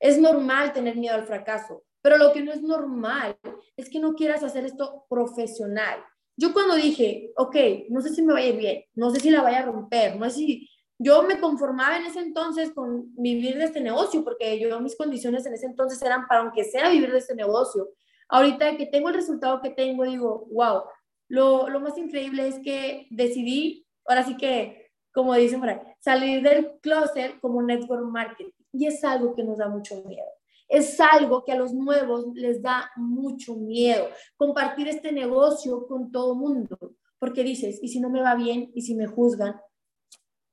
Es 0.00 0.18
normal 0.18 0.72
tener 0.72 0.96
miedo 0.96 1.14
al 1.14 1.24
fracaso, 1.24 1.84
pero 2.02 2.18
lo 2.18 2.32
que 2.32 2.42
no 2.42 2.52
es 2.52 2.60
normal 2.60 3.38
es 3.76 3.88
que 3.88 4.00
no 4.00 4.14
quieras 4.14 4.42
hacer 4.42 4.64
esto 4.64 5.06
profesional. 5.08 6.04
Yo 6.36 6.52
cuando 6.52 6.74
dije, 6.74 7.30
ok, 7.36 7.56
no 7.90 8.00
sé 8.00 8.08
si 8.12 8.22
me 8.22 8.32
vaya 8.32 8.46
a 8.48 8.50
ir 8.50 8.56
bien, 8.56 8.84
no 8.94 9.10
sé 9.10 9.20
si 9.20 9.30
la 9.30 9.42
vaya 9.42 9.60
a 9.60 9.66
romper, 9.66 10.16
no 10.16 10.28
sé 10.28 10.36
si 10.36 10.68
yo 11.02 11.22
me 11.22 11.40
conformaba 11.40 11.96
en 11.96 12.04
ese 12.04 12.20
entonces 12.20 12.72
con 12.72 13.10
vivir 13.16 13.56
de 13.56 13.64
este 13.64 13.80
negocio, 13.80 14.22
porque 14.22 14.60
yo 14.60 14.78
mis 14.80 14.96
condiciones 14.96 15.46
en 15.46 15.54
ese 15.54 15.64
entonces 15.64 16.00
eran 16.02 16.28
para 16.28 16.42
aunque 16.42 16.62
sea 16.62 16.90
vivir 16.90 17.10
de 17.10 17.18
este 17.18 17.34
negocio. 17.34 17.88
Ahorita 18.28 18.76
que 18.76 18.84
tengo 18.84 19.08
el 19.08 19.14
resultado 19.14 19.62
que 19.62 19.70
tengo, 19.70 20.04
digo, 20.04 20.46
wow, 20.52 20.82
lo, 21.28 21.70
lo 21.70 21.80
más 21.80 21.96
increíble 21.96 22.46
es 22.46 22.58
que 22.58 23.06
decidí, 23.10 23.86
ahora 24.04 24.24
sí 24.24 24.36
que, 24.36 24.90
como 25.10 25.34
dicen 25.34 25.60
por 25.60 25.70
ahí, 25.70 25.80
salir 26.00 26.42
del 26.42 26.78
closet 26.82 27.40
como 27.40 27.62
network 27.62 28.04
marketing. 28.04 28.50
Y 28.70 28.86
es 28.86 29.02
algo 29.02 29.34
que 29.34 29.42
nos 29.42 29.56
da 29.56 29.68
mucho 29.68 30.04
miedo. 30.04 30.28
Es 30.68 31.00
algo 31.00 31.44
que 31.44 31.52
a 31.52 31.56
los 31.56 31.72
nuevos 31.72 32.26
les 32.34 32.60
da 32.60 32.90
mucho 32.96 33.56
miedo, 33.56 34.06
compartir 34.36 34.86
este 34.86 35.12
negocio 35.12 35.86
con 35.86 36.12
todo 36.12 36.34
mundo, 36.34 36.76
porque 37.18 37.42
dices, 37.42 37.78
¿y 37.82 37.88
si 37.88 38.00
no 38.00 38.10
me 38.10 38.20
va 38.20 38.34
bien? 38.34 38.70
¿Y 38.74 38.82
si 38.82 38.94
me 38.94 39.06
juzgan? 39.06 39.58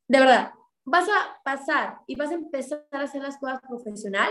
De 0.07 0.19
verdad, 0.19 0.51
vas 0.85 1.07
a 1.09 1.41
pasar 1.43 1.99
y 2.07 2.15
vas 2.15 2.31
a 2.31 2.35
empezar 2.35 2.87
a 2.91 3.01
hacer 3.01 3.21
las 3.21 3.37
cosas 3.37 3.59
profesional 3.67 4.29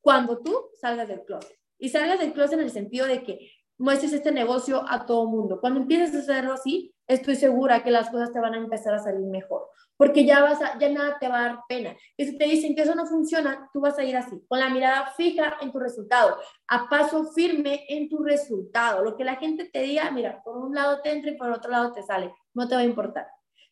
cuando 0.00 0.38
tú 0.38 0.70
salgas 0.80 1.08
del 1.08 1.24
closet. 1.24 1.58
Y 1.78 1.88
salgas 1.88 2.20
del 2.20 2.32
closet 2.32 2.58
en 2.58 2.64
el 2.64 2.70
sentido 2.70 3.06
de 3.06 3.22
que 3.22 3.50
muestres 3.78 4.12
este 4.12 4.32
negocio 4.32 4.84
a 4.88 5.04
todo 5.04 5.26
mundo. 5.26 5.60
Cuando 5.60 5.80
empieces 5.80 6.14
a 6.14 6.18
hacerlo 6.20 6.52
así, 6.52 6.94
estoy 7.06 7.36
segura 7.36 7.82
que 7.82 7.90
las 7.90 8.10
cosas 8.10 8.32
te 8.32 8.40
van 8.40 8.54
a 8.54 8.58
empezar 8.58 8.94
a 8.94 8.98
salir 8.98 9.26
mejor, 9.26 9.68
porque 9.96 10.24
ya 10.24 10.42
vas 10.42 10.62
a, 10.62 10.78
ya 10.78 10.88
nada 10.88 11.18
te 11.18 11.28
va 11.28 11.40
a 11.40 11.42
dar 11.48 11.58
pena. 11.68 11.96
Y 12.16 12.24
si 12.24 12.38
te 12.38 12.44
dicen 12.44 12.74
que 12.74 12.82
eso 12.82 12.94
no 12.94 13.06
funciona, 13.06 13.68
tú 13.72 13.80
vas 13.80 13.98
a 13.98 14.04
ir 14.04 14.16
así, 14.16 14.40
con 14.48 14.60
la 14.60 14.70
mirada 14.70 15.12
fija 15.16 15.56
en 15.60 15.72
tu 15.72 15.78
resultado, 15.78 16.38
a 16.68 16.88
paso 16.88 17.32
firme 17.32 17.84
en 17.88 18.08
tu 18.08 18.22
resultado. 18.22 19.04
Lo 19.04 19.16
que 19.16 19.24
la 19.24 19.36
gente 19.36 19.68
te 19.72 19.82
diga, 19.82 20.10
mira, 20.10 20.42
por 20.42 20.56
un 20.56 20.74
lado 20.74 21.00
te 21.02 21.10
entra 21.10 21.30
y 21.30 21.36
por 21.36 21.50
otro 21.50 21.70
lado 21.70 21.92
te 21.92 22.02
sale, 22.02 22.32
no 22.54 22.68
te 22.68 22.74
va 22.74 22.80
a 22.80 22.84
importar. 22.84 23.26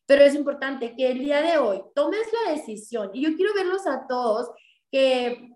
Pero 0.07 0.25
es 0.25 0.35
importante 0.35 0.95
que 0.95 1.11
el 1.11 1.19
día 1.19 1.41
de 1.41 1.59
hoy 1.59 1.83
tomes 1.95 2.27
la 2.45 2.53
decisión 2.53 3.11
y 3.15 3.23
yo 3.23 3.37
quiero 3.37 3.55
verlos 3.55 3.87
a 3.87 4.07
todos 4.07 4.51
que 4.91 5.51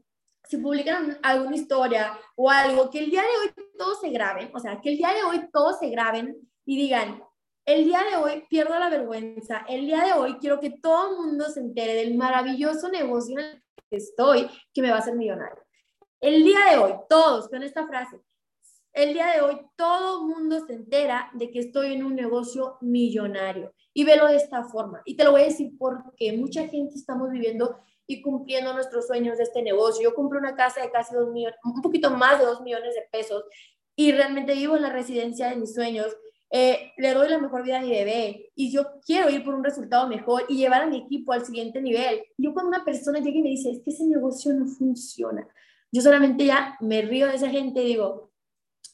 si 0.48 0.56
publican 0.56 1.18
alguna 1.22 1.56
historia 1.56 2.18
o 2.34 2.50
algo, 2.50 2.88
que 2.88 3.00
el 3.00 3.10
día 3.10 3.22
de 3.22 3.28
hoy 3.28 3.66
todos 3.76 4.00
se 4.00 4.08
graben, 4.08 4.50
o 4.54 4.58
sea, 4.58 4.80
que 4.80 4.90
el 4.90 4.96
día 4.96 5.12
de 5.12 5.22
hoy 5.22 5.50
todos 5.52 5.78
se 5.78 5.90
graben 5.90 6.36
y 6.64 6.76
digan, 6.78 7.22
el 7.66 7.84
día 7.84 8.02
de 8.02 8.16
hoy 8.16 8.46
pierdo 8.48 8.78
la 8.78 8.88
vergüenza, 8.88 9.66
el 9.68 9.84
día 9.84 10.02
de 10.04 10.14
hoy 10.14 10.38
quiero 10.38 10.58
que 10.58 10.70
todo 10.70 11.10
el 11.10 11.16
mundo 11.18 11.50
se 11.50 11.60
entere 11.60 11.92
del 11.92 12.14
maravilloso 12.14 12.88
negocio 12.88 13.38
en 13.38 13.44
el 13.44 13.62
que 13.90 13.96
estoy, 13.96 14.48
que 14.72 14.80
me 14.80 14.90
va 14.90 14.96
a 14.96 15.00
hacer 15.00 15.14
millonario. 15.14 15.62
El 16.20 16.42
día 16.44 16.58
de 16.70 16.78
hoy, 16.78 16.94
todos 17.10 17.48
con 17.48 17.62
esta 17.62 17.86
frase, 17.86 18.18
el 18.92 19.12
día 19.12 19.26
de 19.28 19.40
hoy 19.40 19.60
todo 19.76 20.20
el 20.20 20.34
mundo 20.34 20.64
se 20.66 20.74
entera 20.74 21.30
de 21.34 21.50
que 21.50 21.60
estoy 21.60 21.92
en 21.92 22.04
un 22.04 22.14
negocio 22.14 22.78
millonario 22.80 23.72
y 23.94 24.04
velo 24.04 24.26
de 24.26 24.36
esta 24.36 24.64
forma. 24.64 25.02
Y 25.04 25.16
te 25.16 25.24
lo 25.24 25.32
voy 25.32 25.42
a 25.42 25.46
decir 25.46 25.72
porque 25.78 26.32
mucha 26.36 26.66
gente 26.68 26.94
estamos 26.94 27.30
viviendo 27.30 27.78
y 28.06 28.22
cumpliendo 28.22 28.72
nuestros 28.72 29.06
sueños 29.06 29.36
de 29.36 29.44
este 29.44 29.62
negocio. 29.62 30.02
Yo 30.02 30.14
compré 30.14 30.38
una 30.38 30.56
casa 30.56 30.80
de 30.80 30.90
casi 30.90 31.14
dos 31.14 31.30
millones, 31.30 31.58
un 31.64 31.82
poquito 31.82 32.10
más 32.10 32.38
de 32.38 32.46
dos 32.46 32.62
millones 32.62 32.94
de 32.94 33.02
pesos 33.12 33.44
y 33.94 34.12
realmente 34.12 34.54
vivo 34.54 34.76
en 34.76 34.82
la 34.82 34.92
residencia 34.92 35.50
de 35.50 35.56
mis 35.56 35.74
sueños. 35.74 36.16
Eh, 36.50 36.92
le 36.96 37.12
doy 37.12 37.28
la 37.28 37.38
mejor 37.38 37.62
vida 37.62 37.78
a 37.78 37.82
mi 37.82 37.90
bebé 37.90 38.50
y 38.54 38.72
yo 38.72 39.00
quiero 39.04 39.28
ir 39.28 39.44
por 39.44 39.54
un 39.54 39.62
resultado 39.62 40.08
mejor 40.08 40.44
y 40.48 40.56
llevar 40.56 40.82
a 40.82 40.86
mi 40.86 40.96
equipo 40.96 41.32
al 41.32 41.44
siguiente 41.44 41.82
nivel. 41.82 42.22
Yo 42.38 42.54
cuando 42.54 42.70
una 42.70 42.84
persona 42.84 43.18
llega 43.18 43.38
y 43.38 43.42
me 43.42 43.50
dice, 43.50 43.70
es 43.70 43.82
que 43.82 43.90
ese 43.90 44.06
negocio 44.06 44.54
no 44.54 44.66
funciona, 44.66 45.46
yo 45.90 46.02
solamente 46.02 46.44
ya 46.44 46.76
me 46.80 47.02
río 47.02 47.26
de 47.26 47.36
esa 47.36 47.48
gente 47.48 47.82
y 47.82 47.86
digo, 47.86 48.27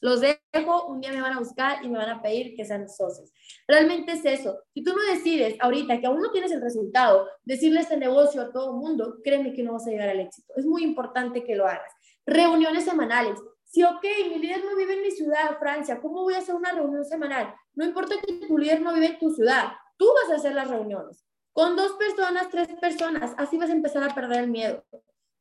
los 0.05 0.21
dejo, 0.21 0.85
un 0.85 1.01
día 1.01 1.11
me 1.11 1.19
van 1.19 1.33
a 1.33 1.39
buscar 1.39 1.83
y 1.83 1.89
me 1.89 1.97
van 1.97 2.09
a 2.09 2.21
pedir 2.21 2.55
que 2.55 2.63
sean 2.63 2.87
socios. 2.87 3.33
Realmente 3.67 4.11
es 4.11 4.23
eso. 4.23 4.59
Si 4.71 4.83
tú 4.83 4.93
no 4.95 5.01
decides 5.11 5.55
ahorita 5.59 5.99
que 5.99 6.05
aún 6.05 6.21
no 6.21 6.31
tienes 6.31 6.51
el 6.51 6.61
resultado, 6.61 7.27
decirle 7.43 7.79
este 7.79 7.97
negocio 7.97 8.43
a 8.43 8.51
todo 8.51 8.69
el 8.69 8.77
mundo, 8.77 9.17
créeme 9.23 9.53
que 9.53 9.63
no 9.63 9.73
vas 9.73 9.87
a 9.87 9.89
llegar 9.89 10.09
al 10.09 10.19
éxito. 10.19 10.53
Es 10.55 10.65
muy 10.67 10.83
importante 10.83 11.43
que 11.43 11.55
lo 11.55 11.65
hagas. 11.65 11.91
Reuniones 12.23 12.85
semanales. 12.85 13.39
Si, 13.63 13.83
ok, 13.83 14.05
mi 14.29 14.37
líder 14.37 14.63
no 14.63 14.75
vive 14.75 14.93
en 14.93 15.01
mi 15.01 15.09
ciudad, 15.09 15.57
Francia, 15.59 15.99
¿cómo 15.99 16.21
voy 16.21 16.35
a 16.35 16.37
hacer 16.37 16.53
una 16.53 16.71
reunión 16.71 17.03
semanal? 17.03 17.55
No 17.73 17.83
importa 17.83 18.13
que 18.21 18.45
tu 18.47 18.59
líder 18.59 18.81
no 18.81 18.93
vive 18.93 19.07
en 19.07 19.17
tu 19.17 19.31
ciudad, 19.31 19.71
tú 19.97 20.05
vas 20.21 20.31
a 20.31 20.35
hacer 20.35 20.53
las 20.53 20.69
reuniones. 20.69 21.25
Con 21.51 21.75
dos 21.75 21.93
personas, 21.93 22.51
tres 22.51 22.67
personas, 22.79 23.33
así 23.37 23.57
vas 23.57 23.71
a 23.71 23.73
empezar 23.73 24.03
a 24.03 24.13
perder 24.13 24.43
el 24.43 24.51
miedo. 24.51 24.85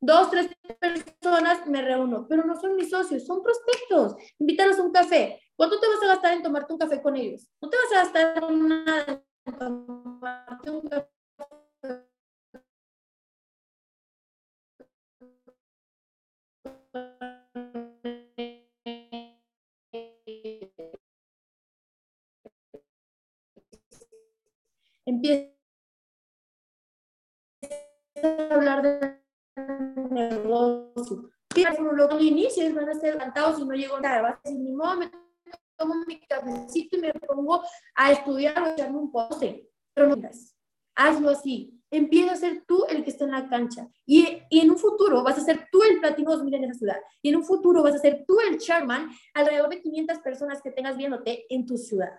Dos, 0.07 0.31
tres 0.31 0.51
personas 0.79 1.67
me 1.67 1.83
reúno, 1.83 2.27
pero 2.29 2.45
no 2.45 2.61
son 2.61 2.77
mis 2.77 2.91
socios, 2.91 3.25
son 3.27 3.43
prospectos. 3.43 4.17
Invítalos 4.39 4.79
a 4.79 4.83
un 4.83 4.93
café. 4.93 5.41
¿Cuánto 5.57 5.81
te 5.81 5.89
vas 5.89 6.03
a 6.03 6.07
gastar 6.09 6.35
en 6.35 6.43
tomarte 6.43 6.73
un 6.73 6.79
café 6.79 7.01
con 7.03 7.17
ellos? 7.17 7.49
No 7.61 7.71
te 7.71 7.77
vas 7.77 7.93
a 7.93 8.05
gastar 8.05 8.53
nada 8.53 9.23
en 9.47 9.59
tomarte 9.59 10.71
un 10.71 10.89
café. 10.89 11.09
Empieza 25.07 25.54
Van 32.73 32.89
a 32.89 32.95
ser 32.95 33.15
encantados 33.15 33.61
y 33.61 33.65
no 33.65 33.75
llego 33.75 34.01
nada. 34.01 34.23
Vas 34.23 34.35
a 34.35 34.41
decir, 34.45 34.61
ni 34.61 34.73
modo, 34.73 34.97
me 34.97 35.11
tomo 35.77 35.95
mi 36.07 36.21
cafecito 36.21 36.97
y 36.97 37.01
me 37.01 37.13
pongo 37.13 37.63
a 37.95 38.13
estudiar 38.13 38.63
o 38.63 38.67
echarme 38.69 38.99
un 38.99 39.11
poste. 39.11 39.69
Pero 39.93 40.17
no 40.17 40.29
hazlo 40.95 41.31
así. 41.31 41.81
Empieza 41.91 42.33
a 42.33 42.37
ser 42.37 42.65
tú 42.67 42.85
el 42.89 43.05
que 43.05 43.11
está 43.11 43.25
en 43.25 43.31
la 43.33 43.49
cancha. 43.49 43.89
Y, 44.05 44.43
y, 44.51 44.61
en 44.61 44.71
un 44.71 44.79
futuro 44.79 45.23
vas 45.23 45.39
a 45.39 45.43
ser 45.43 45.69
tú 45.71 45.83
el 45.83 46.01
platino 46.01 46.33
2000 46.33 46.55
en 46.55 46.65
esa 46.65 46.75
ciudad. 46.75 46.97
Y 47.23 47.29
en 47.29 47.37
un 47.37 47.45
futuro 47.45 47.83
vas 47.83 47.95
a 47.95 47.99
ser 47.99 48.25
tú 48.27 48.39
el 48.41 48.59
chairman 48.59 49.11
alrededor 49.33 49.69
de 49.69 49.81
500 49.81 50.19
personas 50.19 50.61
que 50.63 50.73
tengas 50.73 50.97
viéndote 50.97 51.47
en 51.49 51.67
tu 51.67 51.77
ciudad. 51.77 52.11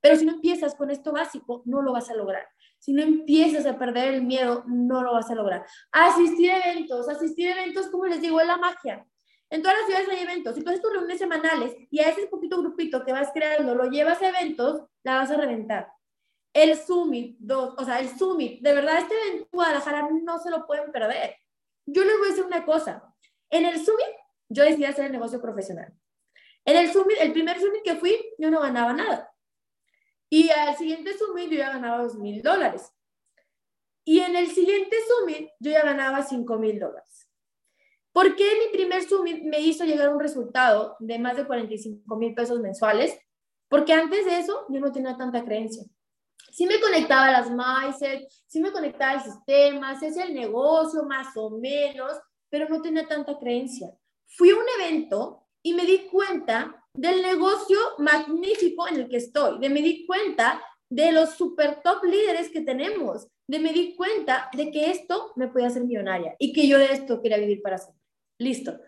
Pero 0.00 0.16
si 0.16 0.24
no 0.24 0.32
empiezas 0.32 0.74
con 0.76 0.90
esto 0.90 1.12
básico, 1.12 1.62
no 1.64 1.82
lo 1.82 1.92
vas 1.92 2.10
a 2.10 2.14
lograr. 2.14 2.46
Si 2.78 2.92
no 2.92 3.02
empiezas 3.02 3.66
a 3.66 3.76
perder 3.76 4.14
el 4.14 4.22
miedo, 4.22 4.62
no 4.66 5.02
lo 5.02 5.12
vas 5.12 5.28
a 5.30 5.34
lograr. 5.34 5.66
Asistir 5.90 6.52
a 6.52 6.70
eventos, 6.70 7.08
asistir 7.08 7.48
a 7.48 7.60
eventos, 7.60 7.88
como 7.88 8.06
les 8.06 8.20
digo, 8.20 8.40
es 8.40 8.46
la 8.46 8.56
magia. 8.56 9.04
En 9.50 9.62
todas 9.62 9.78
las 9.78 9.86
ciudades 9.86 10.08
hay 10.10 10.24
eventos. 10.24 10.54
Tú 10.54 10.68
haces 10.68 10.82
tus 10.82 10.92
reuniones 10.92 11.18
semanales 11.18 11.74
y 11.90 12.00
a 12.00 12.08
ese 12.08 12.26
poquito 12.26 12.58
grupito 12.58 13.04
que 13.04 13.12
vas 13.12 13.30
creando 13.32 13.74
lo 13.74 13.90
llevas 13.90 14.20
a 14.22 14.28
eventos, 14.28 14.82
la 15.02 15.16
vas 15.16 15.30
a 15.30 15.36
reventar. 15.36 15.90
El 16.52 16.76
Summit, 16.76 17.36
dos, 17.38 17.74
o 17.78 17.84
sea, 17.84 18.00
el 18.00 18.08
Summit, 18.08 18.60
de 18.62 18.74
verdad, 18.74 18.98
este 18.98 19.14
evento 19.14 19.48
Guadalajara 19.52 20.08
no 20.22 20.38
se 20.38 20.50
lo 20.50 20.66
pueden 20.66 20.90
perder. 20.92 21.36
Yo 21.86 22.04
les 22.04 22.18
voy 22.18 22.26
a 22.26 22.30
decir 22.30 22.44
una 22.44 22.64
cosa. 22.64 23.14
En 23.50 23.64
el 23.64 23.84
Summit, 23.84 24.06
yo 24.48 24.64
decidí 24.64 24.84
hacer 24.84 25.06
el 25.06 25.12
negocio 25.12 25.40
profesional. 25.40 25.92
En 26.64 26.76
el 26.76 26.92
Summit, 26.92 27.16
el 27.20 27.32
primer 27.32 27.58
Summit 27.58 27.82
que 27.82 27.96
fui, 27.96 28.18
yo 28.38 28.50
no 28.50 28.60
ganaba 28.60 28.92
nada. 28.92 29.32
Y 30.30 30.50
al 30.50 30.76
siguiente 30.76 31.16
Summit 31.16 31.50
yo 31.50 31.58
ya 31.58 31.70
ganaba 31.70 32.02
dos 32.02 32.16
mil 32.16 32.42
dólares. 32.42 32.92
Y 34.04 34.20
en 34.20 34.36
el 34.36 34.50
siguiente 34.50 34.96
Summit 35.06 35.50
yo 35.58 35.70
ya 35.70 35.82
ganaba 35.82 36.22
cinco 36.22 36.58
mil 36.58 36.78
dólares. 36.78 37.27
¿Por 38.12 38.34
qué 38.36 38.44
mi 38.58 38.72
primer 38.72 39.02
Summit 39.02 39.44
me 39.44 39.60
hizo 39.60 39.84
llegar 39.84 40.08
a 40.08 40.12
un 40.12 40.20
resultado 40.20 40.96
de 40.98 41.18
más 41.18 41.36
de 41.36 41.46
45 41.46 42.16
mil 42.16 42.34
pesos 42.34 42.60
mensuales? 42.60 43.18
Porque 43.68 43.92
antes 43.92 44.24
de 44.24 44.38
eso 44.38 44.66
yo 44.68 44.80
no 44.80 44.92
tenía 44.92 45.16
tanta 45.16 45.44
creencia. 45.44 45.84
Sí 46.50 46.66
me 46.66 46.80
conectaba 46.80 47.26
a 47.26 47.32
las 47.32 47.50
mindset, 47.50 48.26
sí 48.46 48.60
me 48.60 48.72
conectaba 48.72 49.12
al 49.12 49.22
sistema, 49.22 49.98
sí 49.98 50.06
hacía 50.06 50.24
el 50.24 50.34
negocio 50.34 51.04
más 51.04 51.36
o 51.36 51.50
menos, 51.50 52.12
pero 52.48 52.68
no 52.68 52.80
tenía 52.80 53.06
tanta 53.06 53.38
creencia. 53.38 53.94
Fui 54.26 54.50
a 54.50 54.56
un 54.56 54.66
evento 54.80 55.46
y 55.62 55.74
me 55.74 55.84
di 55.84 56.06
cuenta 56.10 56.84
del 56.94 57.22
negocio 57.22 57.78
magnífico 57.98 58.88
en 58.88 58.96
el 58.96 59.08
que 59.08 59.18
estoy, 59.18 59.58
de 59.60 59.68
me 59.68 59.82
di 59.82 60.06
cuenta 60.06 60.62
de 60.88 61.12
los 61.12 61.30
super 61.30 61.80
top 61.82 62.02
líderes 62.04 62.50
que 62.50 62.62
tenemos, 62.62 63.28
de 63.48 63.58
me 63.58 63.72
di 63.72 63.96
cuenta 63.96 64.50
de 64.52 64.70
que 64.70 64.90
esto 64.90 65.32
me 65.34 65.48
puede 65.48 65.66
hacer 65.66 65.82
millonaria 65.82 66.36
y 66.38 66.52
que 66.52 66.68
yo 66.68 66.78
de 66.78 66.92
esto 66.92 67.20
quería 67.20 67.38
vivir 67.38 67.62
para 67.62 67.78
siempre. 67.78 68.02
Listo. 68.38 68.78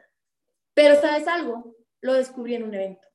Pero 0.74 1.00
¿sabes 1.00 1.26
algo? 1.26 1.76
Lo 2.02 2.12
descubrí 2.12 2.54
en 2.54 2.64
un 2.64 2.74
evento. 2.74 3.06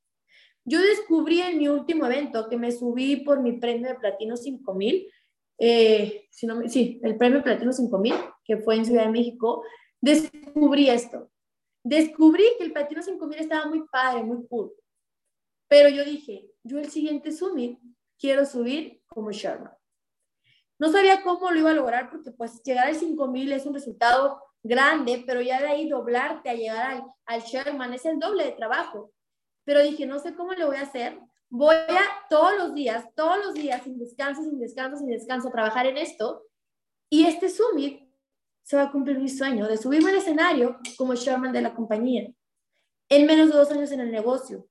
Yo 0.66 0.82
descubrí 0.82 1.42
en 1.42 1.60
mi 1.60 1.68
último 1.68 2.08
evento 2.08 2.50
que 2.50 2.58
me 2.58 2.72
subí 2.72 3.18
por 3.18 3.40
mi 3.40 3.54
premio 3.54 3.88
de 3.88 3.96
platino 3.96 4.36
5000, 4.36 5.08
eh, 5.60 6.28
si 6.32 6.48
no, 6.48 6.68
sí, 6.68 7.00
el 7.04 7.16
premio 7.16 7.44
platino 7.44 7.72
5000, 7.72 8.14
que 8.44 8.58
fue 8.58 8.76
en 8.76 8.86
Ciudad 8.86 9.06
de 9.06 9.12
México, 9.12 9.64
descubrí 10.02 10.90
esto. 10.90 11.32
Descubrí 11.84 12.44
que 12.58 12.66
el 12.66 12.74
platino 12.74 13.04
5000 13.04 13.40
estaba 13.40 13.68
muy 13.68 13.84
padre, 13.92 14.24
muy 14.24 14.46
cool. 14.48 14.74
Pero 15.68 15.90
yo 15.90 16.04
dije, 16.04 16.50
yo 16.64 16.80
el 16.80 16.90
siguiente 16.90 17.32
summit 17.32 17.80
quiero 18.18 18.46
subir 18.46 19.04
como 19.06 19.32
Sherman. 19.32 19.72
No 20.78 20.92
sabía 20.92 21.24
cómo 21.24 21.52
lo 21.52 21.60
iba 21.60 21.72
a 21.72 21.76
lograr 21.76 22.10
porque 22.10 22.32
pues 22.32 22.62
llegar 22.64 22.88
al 22.88 22.96
5000 22.96 23.52
es 23.54 23.66
un 23.66 23.74
resultado 23.74 24.42
grande, 24.62 25.24
pero 25.26 25.42
ya 25.42 25.62
de 25.62 25.68
ahí 25.68 25.88
doblarte 25.88 26.50
a 26.50 26.54
llegar 26.56 26.92
al, 26.92 27.04
al 27.26 27.42
Sherman 27.42 27.94
es 27.94 28.06
el 28.06 28.20
doble 28.20 28.46
de 28.46 28.52
trabajo. 28.52 29.12
Pero 29.64 29.82
dije, 29.82 30.06
no 30.06 30.20
sé 30.20 30.36
cómo 30.36 30.54
lo 30.54 30.68
voy 30.68 30.78
a 30.78 30.82
hacer. 30.82 31.20
Voy 31.50 31.76
a 31.76 32.28
todos 32.30 32.58
los 32.58 32.74
días, 32.74 33.06
todos 33.16 33.38
los 33.38 33.54
días, 33.54 33.84
sin 33.84 33.98
descanso, 33.98 34.44
sin 34.44 34.60
descanso, 34.60 34.98
sin 34.98 35.08
descanso, 35.08 35.50
trabajar 35.50 35.86
en 35.86 35.98
esto. 35.98 36.44
Y 37.10 37.26
este 37.26 37.50
summit 37.50 38.06
se 38.64 38.76
va 38.76 38.84
a 38.84 38.92
cumplir 38.92 39.20
mi 39.20 39.30
sueño 39.30 39.68
de 39.68 39.78
subirme 39.78 40.10
al 40.10 40.18
escenario 40.18 40.80
como 40.98 41.14
Sherman 41.14 41.54
de 41.54 41.62
la 41.62 41.76
compañía. 41.76 42.32
En 43.10 43.28
menos 43.28 43.50
de 43.50 43.58
dos 43.58 43.72
años 43.72 43.92
en 43.92 44.00
el 44.00 44.12
negocio, 44.12 44.68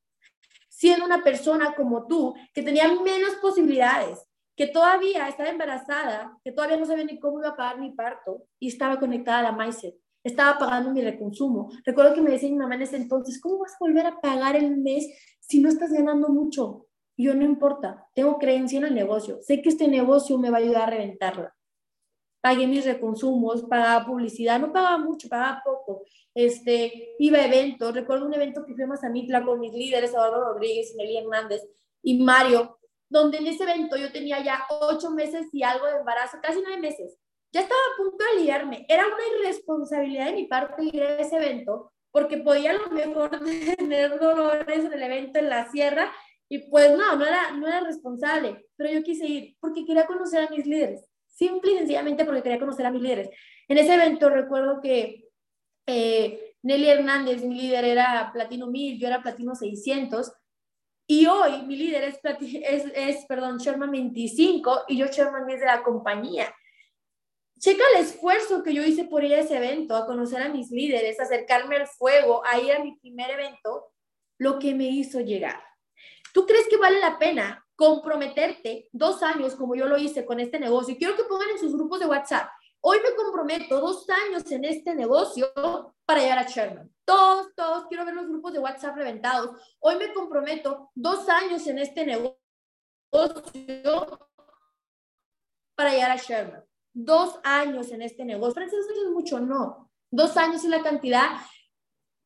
siendo 0.68 1.04
una 1.04 1.22
persona 1.22 1.74
como 1.76 2.06
tú, 2.08 2.34
que 2.52 2.62
tenía 2.62 2.88
menos 3.00 3.36
posibilidades, 3.36 4.26
que 4.56 4.66
todavía 4.68 5.28
estaba 5.28 5.48
embarazada, 5.48 6.38
que 6.44 6.52
todavía 6.52 6.76
no 6.76 6.86
sabía 6.86 7.04
ni 7.04 7.18
cómo 7.18 7.38
iba 7.40 7.50
a 7.50 7.56
pagar 7.56 7.80
mi 7.80 7.90
parto 7.92 8.44
y 8.58 8.68
estaba 8.68 8.98
conectada 8.98 9.40
a 9.40 9.42
la 9.42 9.52
mindset, 9.52 9.94
estaba 10.22 10.58
pagando 10.58 10.90
mi 10.92 11.02
reconsumo. 11.02 11.70
Recuerdo 11.84 12.14
que 12.14 12.22
me 12.22 12.30
decía 12.30 12.50
mi 12.50 12.56
mamá 12.56 12.76
en 12.76 12.82
ese 12.82 12.96
entonces, 12.96 13.40
¿cómo 13.40 13.58
vas 13.58 13.72
a 13.72 13.78
volver 13.80 14.06
a 14.06 14.20
pagar 14.20 14.56
el 14.56 14.76
mes 14.76 15.06
si 15.40 15.60
no 15.60 15.68
estás 15.68 15.92
ganando 15.92 16.28
mucho? 16.28 16.86
yo 17.16 17.32
no 17.32 17.44
importa, 17.44 18.08
tengo 18.12 18.38
creencia 18.38 18.76
en 18.76 18.86
el 18.86 18.94
negocio, 18.94 19.38
sé 19.40 19.62
que 19.62 19.68
este 19.68 19.86
negocio 19.86 20.36
me 20.36 20.50
va 20.50 20.56
a 20.56 20.60
ayudar 20.60 20.82
a 20.82 20.90
reventarla 20.90 21.54
pagué 22.44 22.66
mis 22.66 22.84
reconsumos, 22.84 23.62
pagaba 23.62 24.04
publicidad, 24.04 24.60
no 24.60 24.70
pagaba 24.70 24.98
mucho, 24.98 25.30
pagaba 25.30 25.62
poco. 25.64 26.02
Este, 26.34 27.14
iba 27.18 27.38
a 27.38 27.46
eventos, 27.46 27.94
recuerdo 27.94 28.26
un 28.26 28.34
evento 28.34 28.66
que 28.66 28.74
fui 28.74 28.82
a 28.82 28.86
Mazamitla 28.86 29.42
con 29.42 29.60
mis 29.60 29.72
líderes, 29.72 30.10
Eduardo 30.10 30.52
Rodríguez, 30.52 30.94
Nelly 30.94 31.16
Hernández 31.16 31.62
y 32.02 32.22
Mario, 32.22 32.76
donde 33.20 33.38
en 33.38 33.46
ese 33.46 33.62
evento 33.62 33.96
yo 33.96 34.12
tenía 34.12 34.42
ya 34.42 34.66
ocho 34.68 35.10
meses 35.10 35.46
y 35.52 35.62
algo 35.62 35.86
de 35.86 35.98
embarazo, 35.98 36.38
casi 36.42 36.60
nueve 36.62 36.80
meses. 36.80 37.16
Ya 37.52 37.60
estaba 37.60 37.80
a 37.80 37.96
punto 37.96 38.24
de 38.24 38.42
liarme. 38.42 38.84
Era 38.88 39.04
una 39.06 39.38
irresponsabilidad 39.38 40.26
de 40.26 40.32
mi 40.32 40.46
parte 40.46 40.82
ir 40.84 41.02
a 41.02 41.18
ese 41.18 41.36
evento, 41.36 41.92
porque 42.10 42.38
podía 42.38 42.72
lo 42.72 42.90
mejor 42.90 43.30
tener 43.78 44.18
dolores 44.18 44.84
en 44.84 44.92
el 44.92 45.02
evento 45.02 45.38
en 45.38 45.48
la 45.48 45.70
sierra, 45.70 46.12
y 46.48 46.70
pues 46.70 46.96
no, 46.96 47.16
no 47.16 47.24
era, 47.24 47.52
no 47.52 47.66
era 47.66 47.80
responsable, 47.80 48.66
pero 48.76 48.92
yo 48.92 49.02
quise 49.02 49.26
ir 49.26 49.56
porque 49.60 49.84
quería 49.86 50.06
conocer 50.06 50.46
a 50.46 50.50
mis 50.50 50.66
líderes 50.66 51.08
simple 51.34 51.72
y 51.72 51.78
sencillamente 51.78 52.24
porque 52.24 52.42
quería 52.42 52.58
conocer 52.58 52.86
a 52.86 52.90
mis 52.90 53.02
líderes. 53.02 53.30
En 53.68 53.78
ese 53.78 53.94
evento 53.94 54.30
recuerdo 54.30 54.80
que 54.80 55.28
eh, 55.86 56.54
Nelly 56.62 56.88
Hernández, 56.88 57.44
mi 57.44 57.60
líder, 57.60 57.84
era 57.84 58.30
platino 58.32 58.68
1000, 58.68 58.98
yo 58.98 59.08
era 59.08 59.22
platino 59.22 59.54
600, 59.54 60.32
y 61.06 61.26
hoy 61.26 61.62
mi 61.62 61.76
líder 61.76 62.04
es, 62.04 62.18
es, 62.22 62.84
es, 62.94 63.26
perdón, 63.26 63.58
Sherman 63.58 63.90
25 63.90 64.84
y 64.88 64.98
yo 64.98 65.06
Sherman 65.06 65.46
10 65.46 65.60
de 65.60 65.66
la 65.66 65.82
compañía. 65.82 66.54
Checa 67.58 67.82
el 67.94 68.02
esfuerzo 68.02 68.62
que 68.62 68.74
yo 68.74 68.82
hice 68.82 69.04
por 69.04 69.24
ir 69.24 69.34
a 69.34 69.40
ese 69.40 69.56
evento, 69.56 69.96
a 69.96 70.06
conocer 70.06 70.42
a 70.42 70.48
mis 70.48 70.70
líderes, 70.70 71.20
acercarme 71.20 71.76
al 71.76 71.86
fuego, 71.86 72.42
a 72.44 72.58
ir 72.58 72.72
a 72.72 72.82
mi 72.82 72.96
primer 72.96 73.30
evento, 73.30 73.92
lo 74.38 74.58
que 74.58 74.74
me 74.74 74.84
hizo 74.84 75.20
llegar. 75.20 75.62
¿Tú 76.32 76.46
crees 76.46 76.66
que 76.68 76.76
vale 76.76 76.98
la 77.00 77.18
pena 77.18 77.64
comprometerte 77.76 78.88
dos 78.92 79.22
años 79.22 79.54
como 79.54 79.74
yo 79.74 79.86
lo 79.86 79.98
hice 79.98 80.24
con 80.24 80.40
este 80.40 80.58
negocio. 80.58 80.94
Y 80.94 80.98
quiero 80.98 81.16
que 81.16 81.24
pongan 81.24 81.50
en 81.50 81.58
sus 81.58 81.74
grupos 81.74 82.00
de 82.00 82.06
WhatsApp. 82.06 82.48
Hoy 82.86 82.98
me 83.02 83.16
comprometo 83.16 83.80
dos 83.80 84.06
años 84.10 84.52
en 84.52 84.62
este 84.66 84.94
negocio 84.94 85.50
para 86.04 86.20
llegar 86.20 86.38
a 86.38 86.46
Sherman. 86.46 86.94
Todos, 87.06 87.54
todos, 87.54 87.86
quiero 87.86 88.04
ver 88.04 88.14
los 88.14 88.28
grupos 88.28 88.52
de 88.52 88.58
WhatsApp 88.58 88.94
reventados. 88.94 89.58
Hoy 89.80 89.96
me 89.96 90.12
comprometo 90.12 90.90
dos 90.94 91.26
años 91.30 91.66
en 91.66 91.78
este 91.78 92.04
negocio 92.04 92.36
para 95.74 95.92
llegar 95.92 96.10
a 96.10 96.16
Sherman. 96.16 96.62
Dos 96.92 97.40
años 97.42 97.90
en 97.90 98.02
este 98.02 98.22
negocio. 98.22 98.52
Francés, 98.52 98.80
es 98.86 99.10
mucho, 99.10 99.40
no. 99.40 99.90
Dos 100.10 100.36
años 100.36 100.62
es 100.62 100.68
la 100.68 100.82
cantidad 100.82 101.38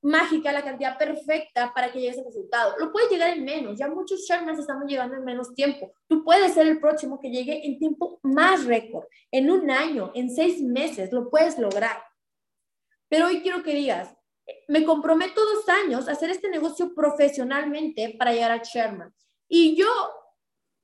mágica, 0.02 0.52
la 0.52 0.62
cantidad 0.62 0.96
perfecta 0.96 1.72
para 1.74 1.90
que 1.90 1.98
llegue 1.98 2.12
ese 2.12 2.24
resultado. 2.24 2.74
Lo 2.78 2.92
puedes 2.92 3.10
llegar 3.10 3.36
en 3.36 3.44
menos, 3.44 3.78
ya 3.78 3.88
muchos 3.88 4.20
Shermans 4.20 4.58
estamos 4.58 4.84
llegando 4.86 5.16
en 5.16 5.24
menos 5.24 5.54
tiempo. 5.54 5.92
Tú 6.06 6.24
puedes 6.24 6.54
ser 6.54 6.66
el 6.66 6.80
próximo 6.80 7.20
que 7.20 7.30
llegue 7.30 7.66
en 7.66 7.78
tiempo 7.78 8.20
más 8.22 8.64
récord, 8.64 9.04
en 9.30 9.50
un 9.50 9.70
año, 9.70 10.12
en 10.14 10.30
seis 10.30 10.62
meses, 10.62 11.12
lo 11.12 11.30
puedes 11.30 11.58
lograr. 11.58 12.02
Pero 13.08 13.26
hoy 13.26 13.40
quiero 13.40 13.62
que 13.62 13.74
digas, 13.74 14.14
me 14.68 14.84
comprometo 14.84 15.40
dos 15.40 15.68
años 15.68 16.08
a 16.08 16.12
hacer 16.12 16.30
este 16.30 16.48
negocio 16.48 16.94
profesionalmente 16.94 18.14
para 18.18 18.32
llegar 18.32 18.50
a 18.52 18.62
Sherman. 18.62 19.12
Y 19.48 19.76
yo 19.76 19.88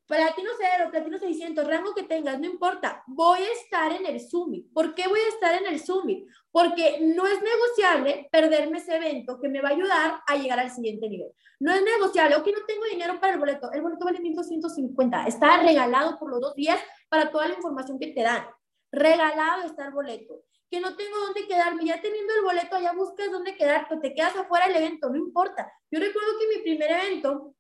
Platino 0.07 0.51
0, 0.59 0.91
platino 0.91 1.19
600, 1.19 1.67
rango 1.67 1.95
que 1.95 2.03
tengas, 2.03 2.39
no 2.39 2.45
importa. 2.47 3.03
Voy 3.07 3.39
a 3.39 3.53
estar 3.53 3.91
en 3.91 4.05
el 4.05 4.21
Summit. 4.21 4.71
¿Por 4.73 4.95
qué 4.95 5.09
voy 5.09 5.19
a 5.19 5.29
estar 5.29 5.55
en 5.55 5.67
el 5.67 5.81
Summit? 5.81 6.29
Porque 6.51 6.99
no 7.01 7.27
es 7.27 7.41
negociable 7.41 8.29
perderme 8.31 8.79
ese 8.79 8.97
evento 8.97 9.41
que 9.41 9.49
me 9.49 9.63
va 9.63 9.71
a 9.71 9.73
ayudar 9.73 10.21
a 10.27 10.37
llegar 10.37 10.61
al 10.61 10.71
siguiente 10.71 11.09
nivel. 11.09 11.33
No 11.59 11.73
es 11.73 11.83
negociable. 11.83 12.37
Ok, 12.37 12.47
no 12.49 12.67
tengo 12.67 12.85
dinero 12.85 13.19
para 13.19 13.33
el 13.33 13.39
boleto. 13.39 13.73
El 13.73 13.81
boleto 13.81 14.05
vale 14.05 14.19
1.250. 14.19 15.27
Está 15.27 15.63
regalado 15.63 16.19
por 16.19 16.31
los 16.31 16.41
dos 16.41 16.55
días 16.55 16.79
para 17.09 17.31
toda 17.31 17.49
la 17.49 17.55
información 17.55 17.99
que 17.99 18.09
te 18.09 18.23
dan. 18.23 18.45
Regalado 18.93 19.63
está 19.63 19.87
el 19.87 19.93
boleto. 19.93 20.43
Que 20.71 20.81
no 20.81 20.97
tengo 20.97 21.19
dónde 21.19 21.47
quedarme. 21.49 21.87
Ya 21.87 22.03
teniendo 22.03 22.35
el 22.35 22.43
boleto, 22.43 22.79
ya 22.79 22.93
buscas 22.93 23.31
dónde 23.31 23.57
quedarte. 23.57 23.97
Te 23.97 24.13
quedas 24.13 24.37
afuera 24.37 24.67
del 24.67 24.77
evento. 24.77 25.09
No 25.09 25.17
importa. 25.17 25.73
Yo 25.91 25.99
recuerdo 25.99 26.33
que 26.39 26.59
mi 26.59 26.63
primer 26.63 26.91
evento 26.91 27.55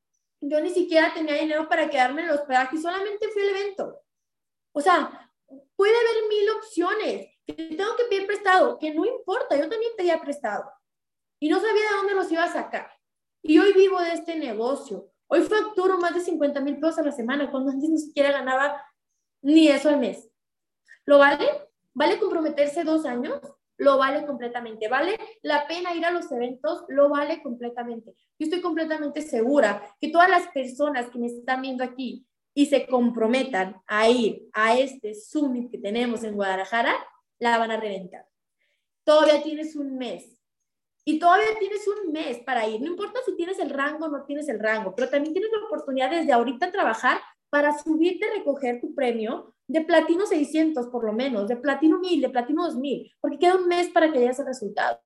yo 0.46 0.61
ni 0.61 0.70
siquiera 0.70 1.12
tenía 1.14 1.35
dinero 1.35 1.68
para 1.68 1.88
quedarme 1.88 2.22
en 2.22 2.28
el 2.28 2.35
hospedaje 2.35 2.76
solamente 2.76 3.28
fui 3.28 3.42
al 3.42 3.48
evento. 3.48 4.00
O 4.72 4.80
sea, 4.80 5.30
puede 5.76 5.94
haber 5.96 6.28
mil 6.28 6.50
opciones. 6.50 7.30
Que 7.46 7.52
tengo 7.52 7.94
que 7.96 8.04
pedir 8.04 8.26
prestado, 8.26 8.78
que 8.78 8.94
no 8.94 9.04
importa, 9.04 9.57
yo 9.57 9.68
también 9.68 9.92
pedía 9.96 10.18
prestado. 10.20 10.64
Y 11.38 11.50
no 11.50 11.61
sabía 11.61 11.90
de 11.90 11.96
dónde 11.96 12.14
los 12.14 12.33
iba 12.33 12.44
a 12.44 12.52
sacar. 12.52 12.90
Y 13.42 13.59
hoy 13.59 13.74
vivo 13.74 14.00
de 14.00 14.14
este 14.14 14.37
negocio. 14.37 15.11
Hoy 15.26 15.42
facturo 15.42 15.98
más 15.98 16.14
de 16.14 16.20
50 16.20 16.61
mil 16.61 16.80
pesos 16.80 16.98
a 16.98 17.02
la 17.02 17.12
semana, 17.12 17.50
cuando 17.50 17.70
antes 17.70 17.90
ni 17.90 17.98
siquiera 17.98 18.33
ganaba 18.33 18.83
ni 19.42 19.68
eso 19.68 19.90
al 19.90 19.98
mes. 19.98 20.30
¿Lo 21.04 21.18
vale? 21.18 21.46
¿Vale 21.92 22.18
comprometerse 22.18 22.83
dos 22.83 23.04
años? 23.04 23.40
Lo 23.76 23.98
vale 23.98 24.26
completamente. 24.26 24.88
¿Vale 24.88 25.18
la 25.42 25.66
pena 25.66 25.94
ir 25.94 26.04
a 26.04 26.10
los 26.10 26.30
eventos? 26.30 26.84
Lo 26.88 27.08
vale 27.08 27.42
completamente. 27.42 28.14
Yo 28.38 28.44
estoy 28.46 28.60
completamente 28.60 29.22
segura 29.22 29.82
que 30.00 30.08
todas 30.08 30.28
las 30.28 30.48
personas 30.48 31.10
que 31.10 31.18
me 31.18 31.26
están 31.26 31.62
viendo 31.62 31.84
aquí 31.84 32.26
y 32.54 32.66
se 32.66 32.87
comprometan 32.87 33.82
a 33.87 34.08
ir 34.08 34.48
a 34.52 34.78
este 34.78 35.14
summit 35.14 35.70
que 35.70 35.78
tenemos 35.78 36.22
en 36.22 36.34
Guadalajara, 36.34 36.94
la 37.40 37.58
van 37.58 37.72
a 37.72 37.80
reventar. 37.80 38.26
Todavía 39.02 39.42
tienes 39.42 39.74
un 39.74 39.96
mes. 39.98 40.30
Y 41.06 41.18
todavía 41.18 41.58
tienes 41.58 41.87
un 41.87 42.12
mes 42.12 42.38
para 42.38 42.66
ir. 42.66 42.80
No 42.80 42.87
importa 42.87 43.20
si 43.26 43.37
tienes 43.37 43.58
el 43.58 43.70
rango 43.70 44.06
o 44.06 44.08
no 44.08 44.24
tienes 44.24 44.48
el 44.48 44.58
rango, 44.58 44.94
pero 44.94 45.10
también 45.10 45.34
tienes 45.34 45.50
la 45.52 45.66
oportunidad 45.66 46.10
desde 46.10 46.32
ahorita 46.32 46.70
trabajar 46.70 47.20
para 47.50 47.76
subirte 47.76 48.26
recoger 48.30 48.80
tu 48.80 48.94
premio 48.94 49.53
de 49.66 49.81
platino 49.83 50.27
600 50.27 50.88
por 50.88 51.05
lo 51.05 51.12
menos, 51.12 51.48
de 51.48 51.57
platino 51.57 51.98
1000, 51.98 52.20
de 52.20 52.29
platino 52.29 52.64
2000, 52.64 53.12
porque 53.20 53.38
queda 53.38 53.57
un 53.57 53.66
mes 53.66 53.88
para 53.88 54.12
que 54.12 54.18
llegues 54.18 54.40
al 54.40 54.46
resultado. 54.46 55.00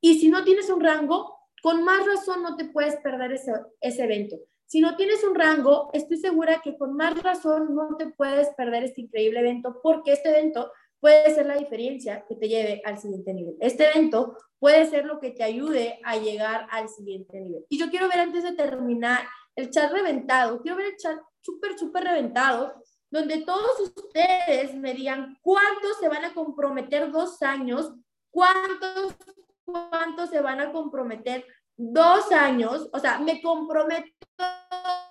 Y 0.00 0.18
si 0.18 0.28
no 0.28 0.44
tienes 0.44 0.70
un 0.70 0.80
rango, 0.80 1.36
con 1.62 1.82
más 1.84 2.06
razón 2.06 2.42
no 2.42 2.56
te 2.56 2.66
puedes 2.66 2.96
perder 2.96 3.32
ese, 3.32 3.52
ese 3.80 4.04
evento. 4.04 4.36
Si 4.66 4.80
no 4.80 4.96
tienes 4.96 5.22
un 5.24 5.34
rango, 5.34 5.90
estoy 5.92 6.16
segura 6.18 6.60
que 6.62 6.76
con 6.76 6.94
más 6.94 7.20
razón 7.22 7.74
no 7.74 7.96
te 7.96 8.08
puedes 8.08 8.48
perder 8.50 8.84
este 8.84 9.02
increíble 9.02 9.40
evento, 9.40 9.80
porque 9.82 10.12
este 10.12 10.30
evento 10.30 10.70
puede 11.00 11.32
ser 11.34 11.46
la 11.46 11.56
diferencia 11.56 12.24
que 12.28 12.34
te 12.34 12.48
lleve 12.48 12.82
al 12.84 12.98
siguiente 12.98 13.32
nivel. 13.32 13.56
Este 13.60 13.88
evento 13.90 14.36
puede 14.58 14.86
ser 14.86 15.04
lo 15.04 15.20
que 15.20 15.30
te 15.30 15.44
ayude 15.44 16.00
a 16.02 16.16
llegar 16.16 16.66
al 16.70 16.88
siguiente 16.88 17.40
nivel. 17.40 17.64
Y 17.68 17.78
yo 17.78 17.90
quiero 17.90 18.08
ver 18.08 18.20
antes 18.20 18.42
de 18.42 18.52
terminar 18.52 19.20
el 19.54 19.70
chat 19.70 19.92
reventado, 19.92 20.60
quiero 20.60 20.76
ver 20.76 20.86
el 20.86 20.96
chat 20.96 21.18
súper, 21.40 21.78
súper 21.78 22.04
reventado, 22.04 22.74
donde 23.10 23.42
todos 23.42 23.80
ustedes 23.80 24.74
me 24.74 24.94
digan 24.94 25.38
cuántos 25.42 25.98
se 25.98 26.08
van 26.08 26.24
a 26.24 26.34
comprometer 26.34 27.10
dos 27.10 27.40
años, 27.42 27.92
cuántos, 28.30 29.16
cuántos 29.64 30.30
se 30.30 30.40
van 30.40 30.60
a 30.60 30.72
comprometer 30.72 31.46
dos 31.76 32.32
años, 32.32 32.88
o 32.92 32.98
sea, 32.98 33.18
me 33.18 33.40
comprometo 33.40 34.10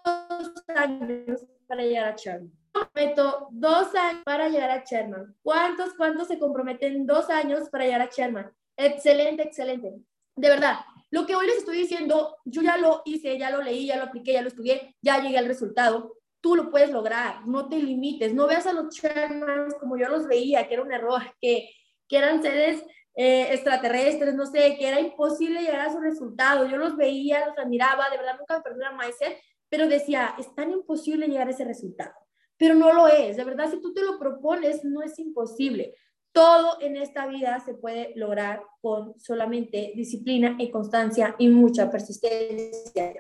dos 0.04 0.64
años 0.76 1.46
para 1.68 1.84
llegar 1.84 2.06
a 2.06 2.16
Sherman. 2.16 2.52
Comprometo 2.72 3.48
dos 3.52 3.96
años 3.96 4.22
para 4.26 4.50
llegar 4.50 4.72
a 4.72 4.84
Sherman. 4.84 5.36
¿Cuántos, 5.42 5.94
cuántos 5.94 6.28
se 6.28 6.40
comprometen 6.40 7.06
dos 7.06 7.30
años 7.30 7.70
para 7.70 7.86
llegar 7.86 8.02
a 8.02 8.10
Sherman? 8.10 8.52
Excelente, 8.78 9.44
excelente. 9.44 9.94
De 10.36 10.50
verdad, 10.50 10.80
lo 11.12 11.26
que 11.26 11.36
hoy 11.36 11.48
les 11.48 11.60
estoy 11.60 11.78
diciendo, 11.78 12.36
yo 12.44 12.62
ya 12.62 12.76
lo 12.78 13.02
hice, 13.06 13.38
ya 13.38 13.50
lo 13.50 13.62
leí, 13.62 13.88
ya 13.88 13.96
lo 13.96 14.04
apliqué, 14.04 14.34
ya 14.34 14.42
lo 14.42 14.50
estudié, 14.50 14.96
ya 15.02 15.22
llegué 15.22 15.38
al 15.38 15.46
resultado 15.46 16.14
tú 16.46 16.56
lo 16.56 16.70
puedes 16.70 16.92
lograr, 16.92 17.48
no 17.48 17.68
te 17.68 17.76
limites, 17.76 18.32
no 18.32 18.46
veas 18.46 18.68
a 18.68 18.72
los 18.72 18.96
chairmans 18.96 19.74
como 19.80 19.98
yo 19.98 20.08
los 20.10 20.28
veía, 20.28 20.68
que 20.68 20.76
era 20.76 20.84
un 20.84 20.94
error, 20.94 21.20
que, 21.42 21.72
que 22.08 22.18
eran 22.20 22.40
seres 22.44 22.84
eh, 23.16 23.52
extraterrestres, 23.52 24.36
no 24.36 24.46
sé, 24.46 24.78
que 24.78 24.88
era 24.88 25.00
imposible 25.00 25.62
llegar 25.62 25.80
a 25.80 25.92
su 25.92 26.00
resultado. 26.00 26.68
Yo 26.68 26.78
los 26.78 26.98
veía, 26.98 27.48
los 27.48 27.58
admiraba, 27.58 28.12
de 28.12 28.18
verdad 28.18 28.38
nunca 28.38 28.58
me 28.58 28.62
perdí 28.62 28.78
una 28.78 28.92
mindset, 28.92 29.40
pero 29.70 29.88
decía, 29.88 30.36
es 30.38 30.54
tan 30.54 30.70
imposible 30.70 31.26
llegar 31.26 31.48
a 31.48 31.50
ese 31.50 31.66
resultado. 31.66 32.14
Pero 32.58 32.76
no 32.76 32.94
lo 32.94 33.08
es, 33.08 33.38
de 33.38 33.44
verdad, 33.44 33.72
si 33.72 33.82
tú 33.82 33.92
te 33.96 34.04
lo 34.04 34.20
propones, 34.20 34.86
no 34.86 35.02
es 35.02 35.18
imposible. 35.18 35.96
Todo 36.32 36.80
en 36.80 36.96
esta 36.96 37.26
vida 37.26 37.60
se 37.66 37.74
puede 37.74 38.14
lograr 38.16 38.62
con 38.82 39.20
solamente 39.20 39.94
disciplina 39.96 40.58
y 40.60 40.70
constancia 40.70 41.36
y 41.40 41.50
mucha 41.50 41.90
persistencia 41.90 43.16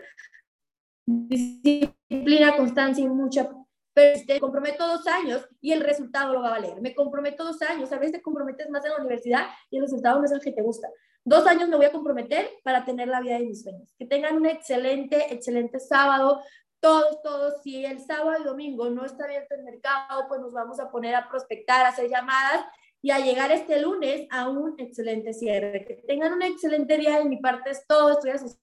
disciplina, 1.06 2.56
constancia 2.58 3.04
y 3.04 3.08
mucha 3.08 3.50
pero 3.96 4.20
te 4.28 4.40
comprometo 4.42 4.86
dos 4.86 5.08
años 5.08 5.48
y 5.62 5.72
el 5.72 5.80
resultado 5.80 6.34
lo 6.34 6.42
va 6.42 6.50
a 6.50 6.60
valer. 6.60 6.82
Me 6.82 6.94
comprometo 6.94 7.46
dos 7.46 7.62
años, 7.62 7.92
a 7.94 7.98
veces 7.98 8.18
te 8.18 8.22
comprometes 8.22 8.70
más 8.70 8.84
en 8.84 8.92
la 8.92 8.98
universidad 8.98 9.48
y 9.72 9.78
el 9.78 9.84
resultado 9.84 10.20
no 10.20 10.26
es 10.26 10.32
el 10.34 10.42
que 10.42 10.52
te 10.52 10.62
gusta. 10.62 10.90
Dos 11.24 11.48
años 11.48 11.70
me 11.70 11.78
voy 11.78 11.86
a 11.86 11.94
comprometer 11.94 12.50
para 12.62 12.84
tener 12.84 13.08
la 13.08 13.22
vida 13.22 13.40
de 13.40 13.46
mis 13.46 13.64
sueños. 13.64 13.96
Que 13.98 14.06
tengan 14.06 14.36
un 14.36 14.48
excelente, 14.48 15.34
excelente 15.34 15.80
sábado. 15.80 16.42
Todos, 16.82 17.22
todos, 17.24 17.64
si 17.64 17.86
el 17.86 18.02
sábado 18.02 18.38
y 18.42 18.44
domingo 18.44 18.90
no 18.90 19.06
está 19.06 19.24
abierto 19.24 19.56
el 19.56 19.64
mercado, 19.64 20.28
pues 20.28 20.42
nos 20.42 20.52
vamos 20.52 20.78
a 20.82 20.92
poner 20.92 21.16
a 21.16 21.30
prospectar, 21.30 21.86
a 21.86 21.90
hacer 21.90 22.10
llamadas 22.10 22.66
y 23.02 23.12
a 23.12 23.20
llegar 23.20 23.50
este 23.54 23.80
lunes 23.80 24.28
a 24.30 24.50
un 24.50 24.76
excelente 24.78 25.34
cierre. 25.34 25.86
Que 25.86 26.04
tengan 26.06 26.34
un 26.34 26.42
excelente 26.42 26.98
día 26.98 27.20
de 27.20 27.26
mi 27.26 27.38
parte 27.38 27.70
es 27.70 27.88
todo. 27.88 28.12
Estoy 28.12 28.32
a 28.32 28.40
sus 28.40 28.58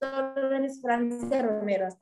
órdenes, 0.00 0.80
Francia 0.80 1.42
Romero. 1.42 1.86
Hasta 1.86 1.96